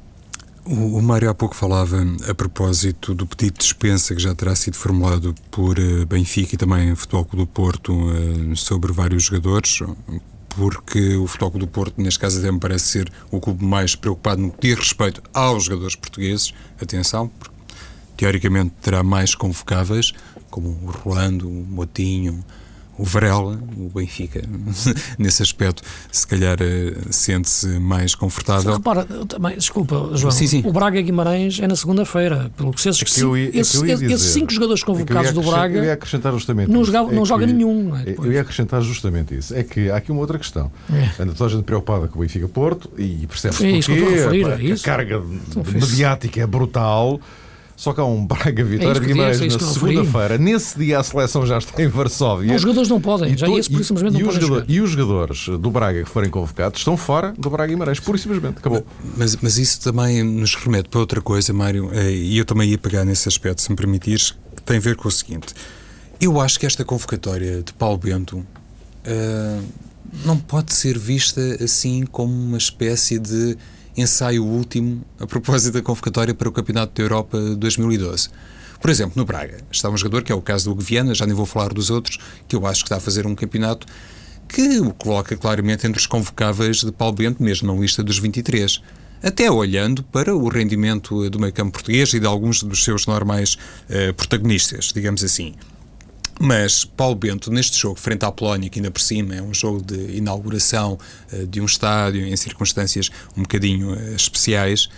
[0.64, 4.54] O, o Mário há pouco falava a propósito do pedido de dispensa que já terá
[4.54, 9.80] sido formulado por uh, Benfica e também Futebol Clube do Porto uh, sobre vários jogadores,
[10.56, 14.40] porque o Futebol do Porto, neste caso, até me parece ser o clube mais preocupado
[14.40, 16.52] no que diz respeito aos jogadores portugueses.
[16.80, 17.54] Atenção, porque
[18.16, 20.12] teoricamente terá mais convocáveis,
[20.50, 22.44] como o Rolando, o Motinho,
[22.98, 24.42] o Varela, o Benfica,
[25.18, 28.74] nesse aspecto, se calhar eh, sente-se mais confortável.
[28.74, 30.62] Repara, também, desculpa, João, sim, sim.
[30.64, 34.32] o Braga Guimarães é na segunda-feira, pelo que se esses, é ia, é esses, esses
[34.32, 35.78] cinco jogadores convocados é do Braga.
[35.78, 37.96] Eu ia acrescentar justamente não, joga, não joga nenhum.
[37.96, 39.54] É, eu ia acrescentar justamente isso.
[39.54, 40.70] É que há aqui uma outra questão.
[40.92, 41.22] É.
[41.22, 44.44] Anda toda a gente preocupada com o Benfica Porto e percebe-se porquê.
[44.44, 45.22] A, a, a carga
[45.72, 47.20] mediática é brutal.
[47.82, 50.38] Só que há um Braga Vitória é de Guimarães é na segunda-feira.
[50.38, 52.54] Nesse dia a seleção já está em Varsóvia.
[52.54, 55.48] Os jogadores não podem, já isso, por e, simplesmente não podem jogador, E os jogadores
[55.48, 58.58] do Braga que forem convocados estão fora do Braga Guimarães, pura e simplesmente.
[58.58, 58.86] Acabou.
[59.16, 62.78] Mas, mas isso também nos remete para outra coisa, Mário, eh, e eu também ia
[62.78, 65.52] pegar nesse aspecto, se me permitires, que tem a ver com o seguinte.
[66.20, 69.64] Eu acho que esta convocatória de Paulo Bento uh,
[70.24, 73.56] não pode ser vista assim como uma espécie de
[73.96, 78.28] ensaio último a propósito da convocatória para o Campeonato da Europa 2012.
[78.80, 81.34] Por exemplo, no Braga está um jogador que é o caso do Guiana, já nem
[81.34, 83.86] vou falar dos outros, que eu acho que está a fazer um campeonato
[84.48, 88.82] que o coloca claramente entre os convocáveis de Paulo Bento, mesmo na lista dos 23
[89.22, 93.54] até olhando para o rendimento do meio campo português e de alguns dos seus normais
[93.88, 95.54] uh, protagonistas, digamos assim.
[96.40, 99.82] Mas Paulo Bento, neste jogo, frente à Polónia, que ainda por cima é um jogo
[99.82, 100.98] de inauguração
[101.32, 104.88] uh, de um estádio em circunstâncias um bocadinho uh, especiais,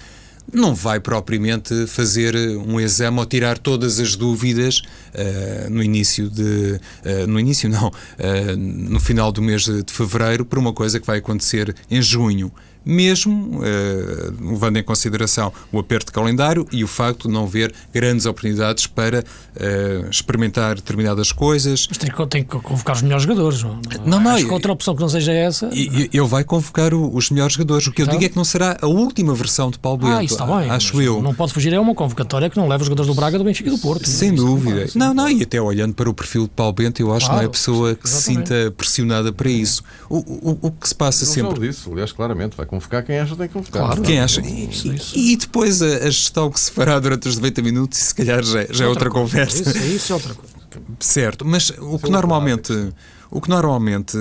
[0.53, 4.82] não vai propriamente fazer um exame ou tirar todas as dúvidas
[5.14, 6.80] uh, no início de.
[7.05, 11.07] Uh, no início, não, uh, no final do mês de fevereiro, por uma coisa que
[11.07, 12.53] vai acontecer em junho
[12.85, 17.72] mesmo uh, levando em consideração o aperto de calendário e o facto de não haver
[17.93, 21.87] grandes oportunidades para uh, experimentar determinadas coisas.
[21.89, 23.62] Mas tem que, tem que convocar os melhores jogadores.
[23.62, 25.70] Não, não, não Acho que outra opção que não seja essa.
[25.72, 27.87] Ele vai convocar o, os melhores jogadores.
[27.87, 28.18] O que eu então?
[28.18, 30.12] digo é que não será a última versão de Paulo Bento.
[30.12, 30.70] Ah, isso está bem.
[30.70, 31.22] Acho eu.
[31.22, 33.68] Não pode fugir, é uma convocatória que não leva os jogadores do Braga, do Benfica
[33.68, 34.09] e do Porto.
[34.09, 34.87] Sem não, dúvida.
[34.95, 37.45] Não, não, e até olhando para o perfil de Paulo Bento, eu acho claro, que
[37.45, 38.49] não é pessoa que exatamente.
[38.49, 39.82] se sinta pressionada para isso.
[40.09, 41.61] O, o, o que se passa eu sempre.
[41.61, 43.86] Disso, aliás, claramente, vai convocar quem acha que tem que convocar.
[43.86, 44.02] Claro.
[44.02, 44.40] Quem acha?
[44.40, 48.42] E, e, depois a, a, gestão que se fará durante os 90 minutos, se calhar
[48.42, 49.62] já, já é outra, outra conversa.
[49.62, 50.54] Isso, isso é outra coisa.
[50.98, 52.72] Certo, mas o que normalmente.
[53.30, 54.16] O que normalmente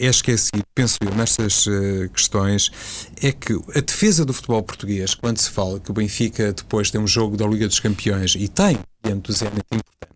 [0.00, 2.72] é esquecido, penso eu, nestas uh, questões,
[3.20, 6.98] é que a defesa do futebol português, quando se fala que o Benfica depois tem
[6.98, 10.14] um jogo da Liga dos Campeões e tem diante do Zenit importante,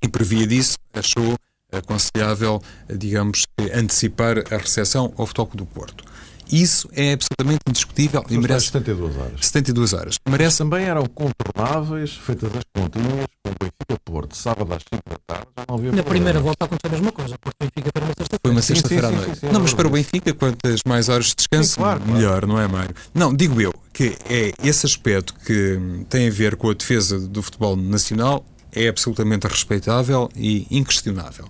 [0.00, 1.34] e previa disso, achou
[1.72, 6.04] aconselhável, digamos, antecipar a recepção ao Futebol do Porto.
[6.50, 8.66] Isso é absolutamente indiscutível e merece.
[8.66, 9.46] 72 horas.
[9.46, 10.16] 72 horas.
[10.28, 10.58] Merece...
[10.58, 15.48] Também eram contornáveis, feitas as continhas, com o Benfica Porto, sábado às 5 da tarde.
[15.56, 17.38] Já não havia Na primeira volta aconteceu a mesma coisa.
[17.38, 18.40] Porto Benfica foi uma sexta-feira.
[18.42, 19.46] Foi uma sexta-feira à noite.
[19.52, 22.46] Não, mas para o Benfica, quantas mais horas de descanso, sim, claro, melhor, claro.
[22.46, 22.94] não é, Mário?
[23.14, 25.78] Não, digo eu que é esse aspecto que
[26.08, 31.48] tem a ver com a defesa do futebol nacional é absolutamente respeitável e inquestionável.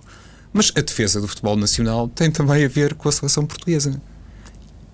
[0.53, 4.01] Mas a defesa do futebol nacional tem também a ver com a seleção portuguesa.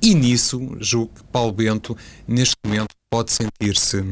[0.02, 4.04] E nisso, julgo que Paulo Bento, neste momento, pode sentir-se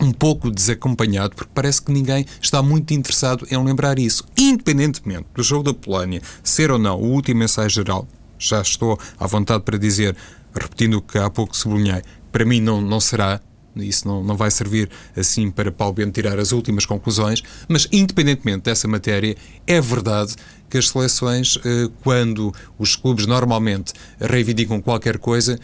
[0.00, 4.24] um pouco desacompanhado, porque parece que ninguém está muito interessado em lembrar isso.
[4.36, 8.06] Independentemente do jogo da Polónia ser ou não o último ensaio geral,
[8.38, 10.16] já estou à vontade para dizer,
[10.54, 13.40] repetindo o que há pouco sublinhei, para mim não, não será,
[13.76, 18.64] isso não, não vai servir assim para Paulo Bento tirar as últimas conclusões, mas independentemente
[18.64, 20.34] dessa matéria, é verdade
[20.68, 25.58] que as seleções, eh, quando os clubes normalmente reivindicam qualquer coisa,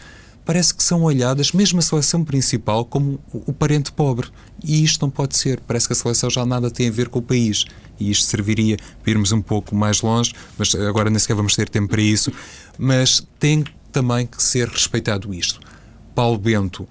[0.49, 4.27] parece que são olhadas, mesmo a seleção principal, como o parente pobre.
[4.63, 5.59] E isto não pode ser.
[5.61, 7.65] Parece que a seleção já nada tem a ver com o país.
[7.99, 11.69] E isto serviria para irmos um pouco mais longe, mas agora nem sequer vamos ter
[11.69, 12.31] tempo para isso.
[12.79, 15.59] Mas tem também que ser respeitado isto.
[16.15, 16.87] Paulo Bento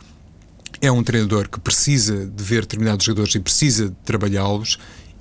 [0.80, 4.78] é um treinador que precisa de ver determinados jogadores e precisa de trabalhá-los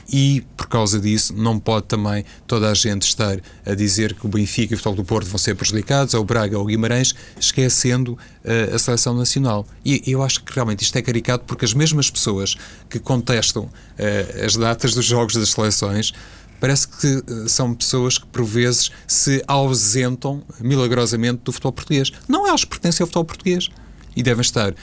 [0.09, 4.29] e, por causa disso, não pode também toda a gente estar a dizer que o
[4.29, 7.13] Benfica e o Futebol do Porto vão ser prejudicados, ou o Braga ou o Guimarães,
[7.39, 9.67] esquecendo uh, a seleção nacional.
[9.83, 12.55] E eu acho que realmente isto é caricato porque as mesmas pessoas
[12.89, 16.13] que contestam uh, as datas dos jogos das seleções
[16.59, 22.13] parece que uh, são pessoas que, por vezes, se ausentam milagrosamente do futebol português.
[22.29, 23.69] Não elas pertencem ao futebol português
[24.15, 24.73] e devem estar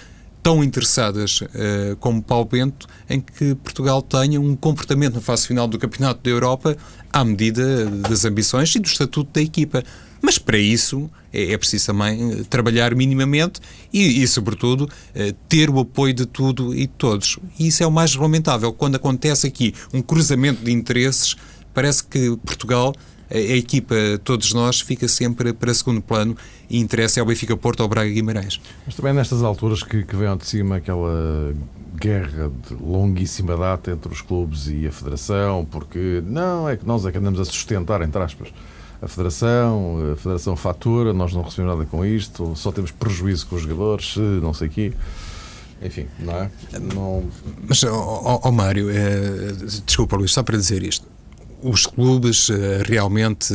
[0.45, 5.67] tão interessadas uh, como Paulo Bento em que Portugal tenha um comportamento na fase final
[5.67, 6.77] do Campeonato da Europa
[7.11, 9.83] à medida das ambições e do estatuto da equipa.
[10.21, 13.59] Mas para isso é, é preciso também eh, trabalhar minimamente
[13.91, 17.39] e, e sobretudo, uh, ter o apoio de tudo e de todos.
[17.59, 18.71] E isso é o mais lamentável.
[18.71, 21.37] Quando acontece aqui um cruzamento de interesses,
[21.73, 22.95] parece que Portugal
[23.35, 26.37] a, equipa, todos nós, fica sempre para segundo plano
[26.71, 28.61] e interessa é o Benfica Porto ou Braga Guimarães.
[28.87, 31.53] Mas também nestas alturas que, que vem de cima aquela
[32.01, 37.05] guerra de longuíssima data entre os clubes e a Federação, porque não, é que nós
[37.05, 38.49] é que andamos a sustentar, entre aspas,
[39.03, 43.57] a Federação, a Federação fatura, nós não recebemos nada com isto, só temos prejuízo com
[43.57, 44.93] os jogadores, não sei o quê.
[45.83, 46.51] Enfim, não é?
[46.95, 47.25] Não...
[47.69, 49.53] Mas, ó oh, oh, Mário, é,
[49.85, 51.14] desculpa Luís, só para dizer isto
[51.65, 53.55] os clubes eh, realmente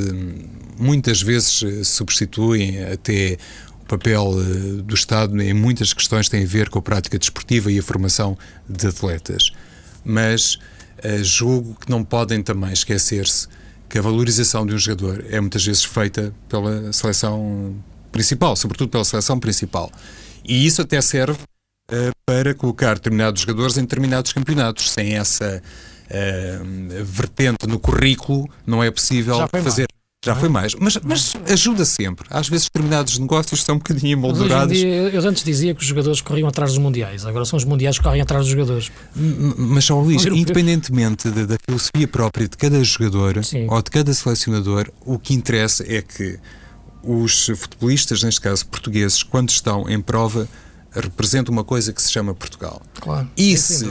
[0.77, 3.37] muitas vezes eh, substituem até
[3.83, 7.19] o papel eh, do Estado em muitas questões que têm a ver com a prática
[7.19, 8.35] desportiva e a formação
[8.67, 9.51] de atletas.
[10.03, 10.57] Mas
[11.21, 13.47] julgo que não podem também esquecer-se
[13.87, 17.73] que a valorização de um jogador é muitas vezes feita pela seleção
[18.11, 19.89] principal, sobretudo pela seleção principal.
[20.43, 21.39] E isso até serve
[22.25, 24.91] para colocar determinados jogadores em determinados campeonatos.
[24.91, 25.61] Sem essa
[26.09, 29.81] uh, vertente no currículo, não é possível fazer.
[29.81, 29.99] Mais.
[30.25, 32.27] Já foi mais, mas, mas ajuda sempre.
[32.29, 34.77] Às vezes determinados negócios são um bocadinho emoldurados.
[34.77, 37.97] Dia, eu antes dizia que os jogadores corriam atrás dos mundiais, agora são os mundiais
[37.97, 38.91] que correm atrás dos jogadores.
[39.15, 43.67] Mas, São Luís, independentemente da, da, filosofia própria de cada jogador Sim.
[43.69, 46.37] ou de cada selecionador, o que interessa é que
[47.01, 50.49] os futebolistas, neste caso portugueses, quando estão em prova,
[50.91, 52.81] representam uma coisa que se chama Portugal.
[52.99, 53.29] Claro.
[53.37, 53.89] E se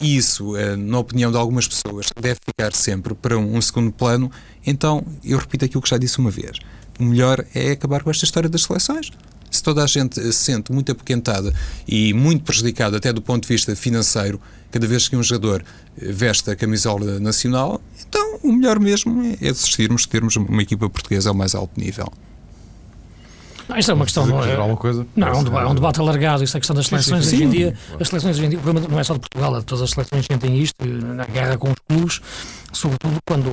[0.00, 4.30] isso, eh, na opinião de algumas pessoas, deve ficar sempre para um segundo plano,
[4.66, 6.58] então eu repito aquilo que já disse uma vez.
[6.98, 9.10] O melhor é acabar com esta história das seleções.
[9.50, 11.52] Se toda a gente se sente muito apoquentada
[11.88, 14.40] e muito prejudicada, até do ponto de vista financeiro,
[14.70, 15.64] cada vez que um jogador
[15.96, 21.30] veste a camisola nacional, então o melhor mesmo é desistirmos de termos uma equipa portuguesa
[21.30, 22.12] ao mais alto nível.
[23.68, 24.26] Não, isto é uma questão.
[24.26, 25.06] Não, é, alguma coisa?
[25.16, 26.44] não, é um, debate, é um debate alargado.
[26.44, 27.74] Isto é a questão das seleções sim, sim, hoje em dia.
[28.00, 29.90] As seleções hoje em dia, o problema não é só de Portugal, é todas as
[29.90, 32.20] seleções sentem isto, na guerra com os clubes,
[32.72, 33.52] sobretudo quando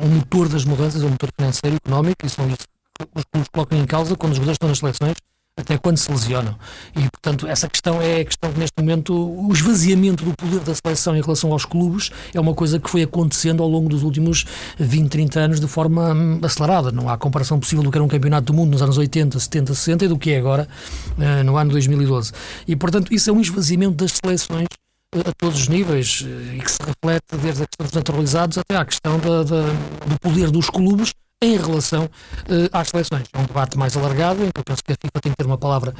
[0.00, 2.66] o motor das mudanças é o motor financeiro e económico, e são isso
[2.98, 5.16] que os clubes colocam em causa quando os jogadores estão nas seleções
[5.58, 6.54] até quando se lesionam.
[6.94, 10.74] E, portanto, essa questão é a questão que, neste momento, o esvaziamento do poder da
[10.74, 14.44] seleção em relação aos clubes é uma coisa que foi acontecendo ao longo dos últimos
[14.78, 16.92] 20, 30 anos de forma hum, acelerada.
[16.92, 19.74] Não há comparação possível do que era um campeonato do mundo nos anos 80, 70,
[19.74, 20.68] 60 e do que é agora
[21.16, 22.32] uh, no ano 2012.
[22.68, 24.66] E, portanto, isso é um esvaziamento das seleções
[25.14, 28.58] eh, a todos os níveis eh, e que se reflete desde a questão dos naturalizados
[28.58, 29.62] até à questão da, da,
[30.06, 31.12] do poder dos clubes
[31.42, 33.26] em relação uh, às seleções.
[33.32, 35.46] É um debate mais alargado, em que eu penso que a FIFA tem que ter
[35.46, 35.94] uma palavra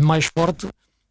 [0.00, 0.68] mais forte,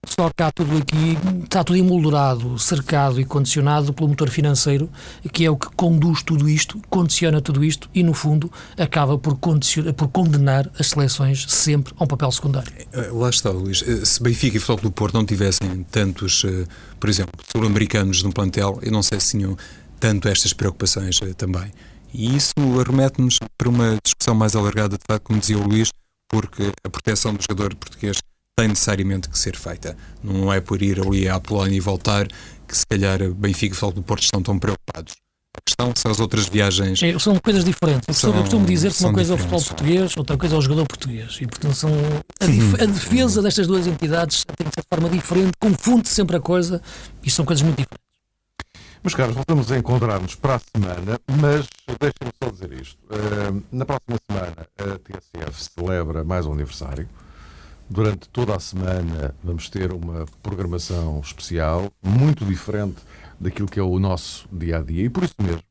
[0.08, 4.90] só que há tudo aqui, está tudo emoldurado, cercado e condicionado pelo motor financeiro,
[5.32, 9.38] que é o que conduz tudo isto, condiciona tudo isto e, no fundo, acaba por,
[9.38, 12.74] por condenar as seleções sempre a um papel secundário.
[12.92, 13.84] Eh, lá está, Luís.
[13.88, 16.46] Eh, se Benfica e Futebol do Porto não tivessem tantos,
[17.00, 19.56] por exemplo, sul-americanos no plantel, eu não sei se tinham
[20.00, 21.72] tanto estas preocupações também.
[22.14, 22.53] E isso
[22.86, 25.89] remete-nos para uma discussão mais alargada, de facto, como dizia o Luís,
[26.30, 28.18] porque a proteção do jogador português
[28.57, 29.97] tem necessariamente que ser feita.
[30.24, 32.28] Não é por ir ali à Polónia e voltar
[32.68, 35.14] que se calhar Benfica e Futebol do Porto estão tão preocupados.
[35.53, 37.03] A questão são as outras viagens.
[37.03, 38.18] É, são coisas diferentes.
[38.18, 40.62] São, eu costumo dizer que uma coisa é o futebol português, outra coisa é o
[40.62, 41.39] jogador português.
[41.41, 41.91] E, portanto, são,
[42.39, 46.39] a, dif a defesa destas duas entidades tem de forma diferente, confunde -se sempre a
[46.39, 46.82] coisa
[47.22, 48.11] e são coisas muito diferentes.
[49.04, 51.68] Meus caros, voltamos a encontrar-nos para a semana, mas
[51.99, 52.99] deixem-me só dizer isto.
[53.06, 57.10] Uh, na próxima semana, a TSF celebra mais um aniversário.
[57.89, 62.97] Durante toda a semana vamos ter uma programação especial, muito diferente
[63.39, 65.06] daquilo que é o nosso dia a dia.
[65.06, 65.64] E por isso mesmo,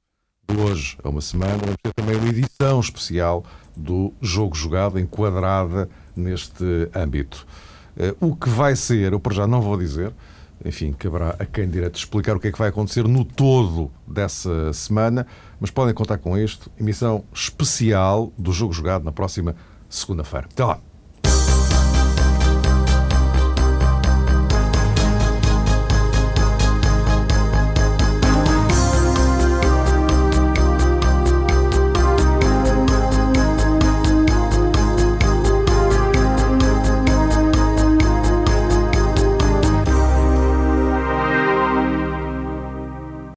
[0.48, 3.44] de hoje a uma semana, vamos ter também uma edição especial
[3.76, 7.46] do Jogo Jogado, enquadrada neste âmbito.
[7.96, 10.12] Uh, o que vai ser, eu por já não vou dizer,
[10.64, 14.72] enfim, caberá a quem direito explicar o que é que vai acontecer no todo dessa
[14.72, 15.26] semana,
[15.58, 16.70] mas podem contar com isto.
[16.78, 19.56] Emissão especial do Jogo Jogado na próxima
[19.88, 20.48] segunda-feira.
[20.50, 20.89] Até lá!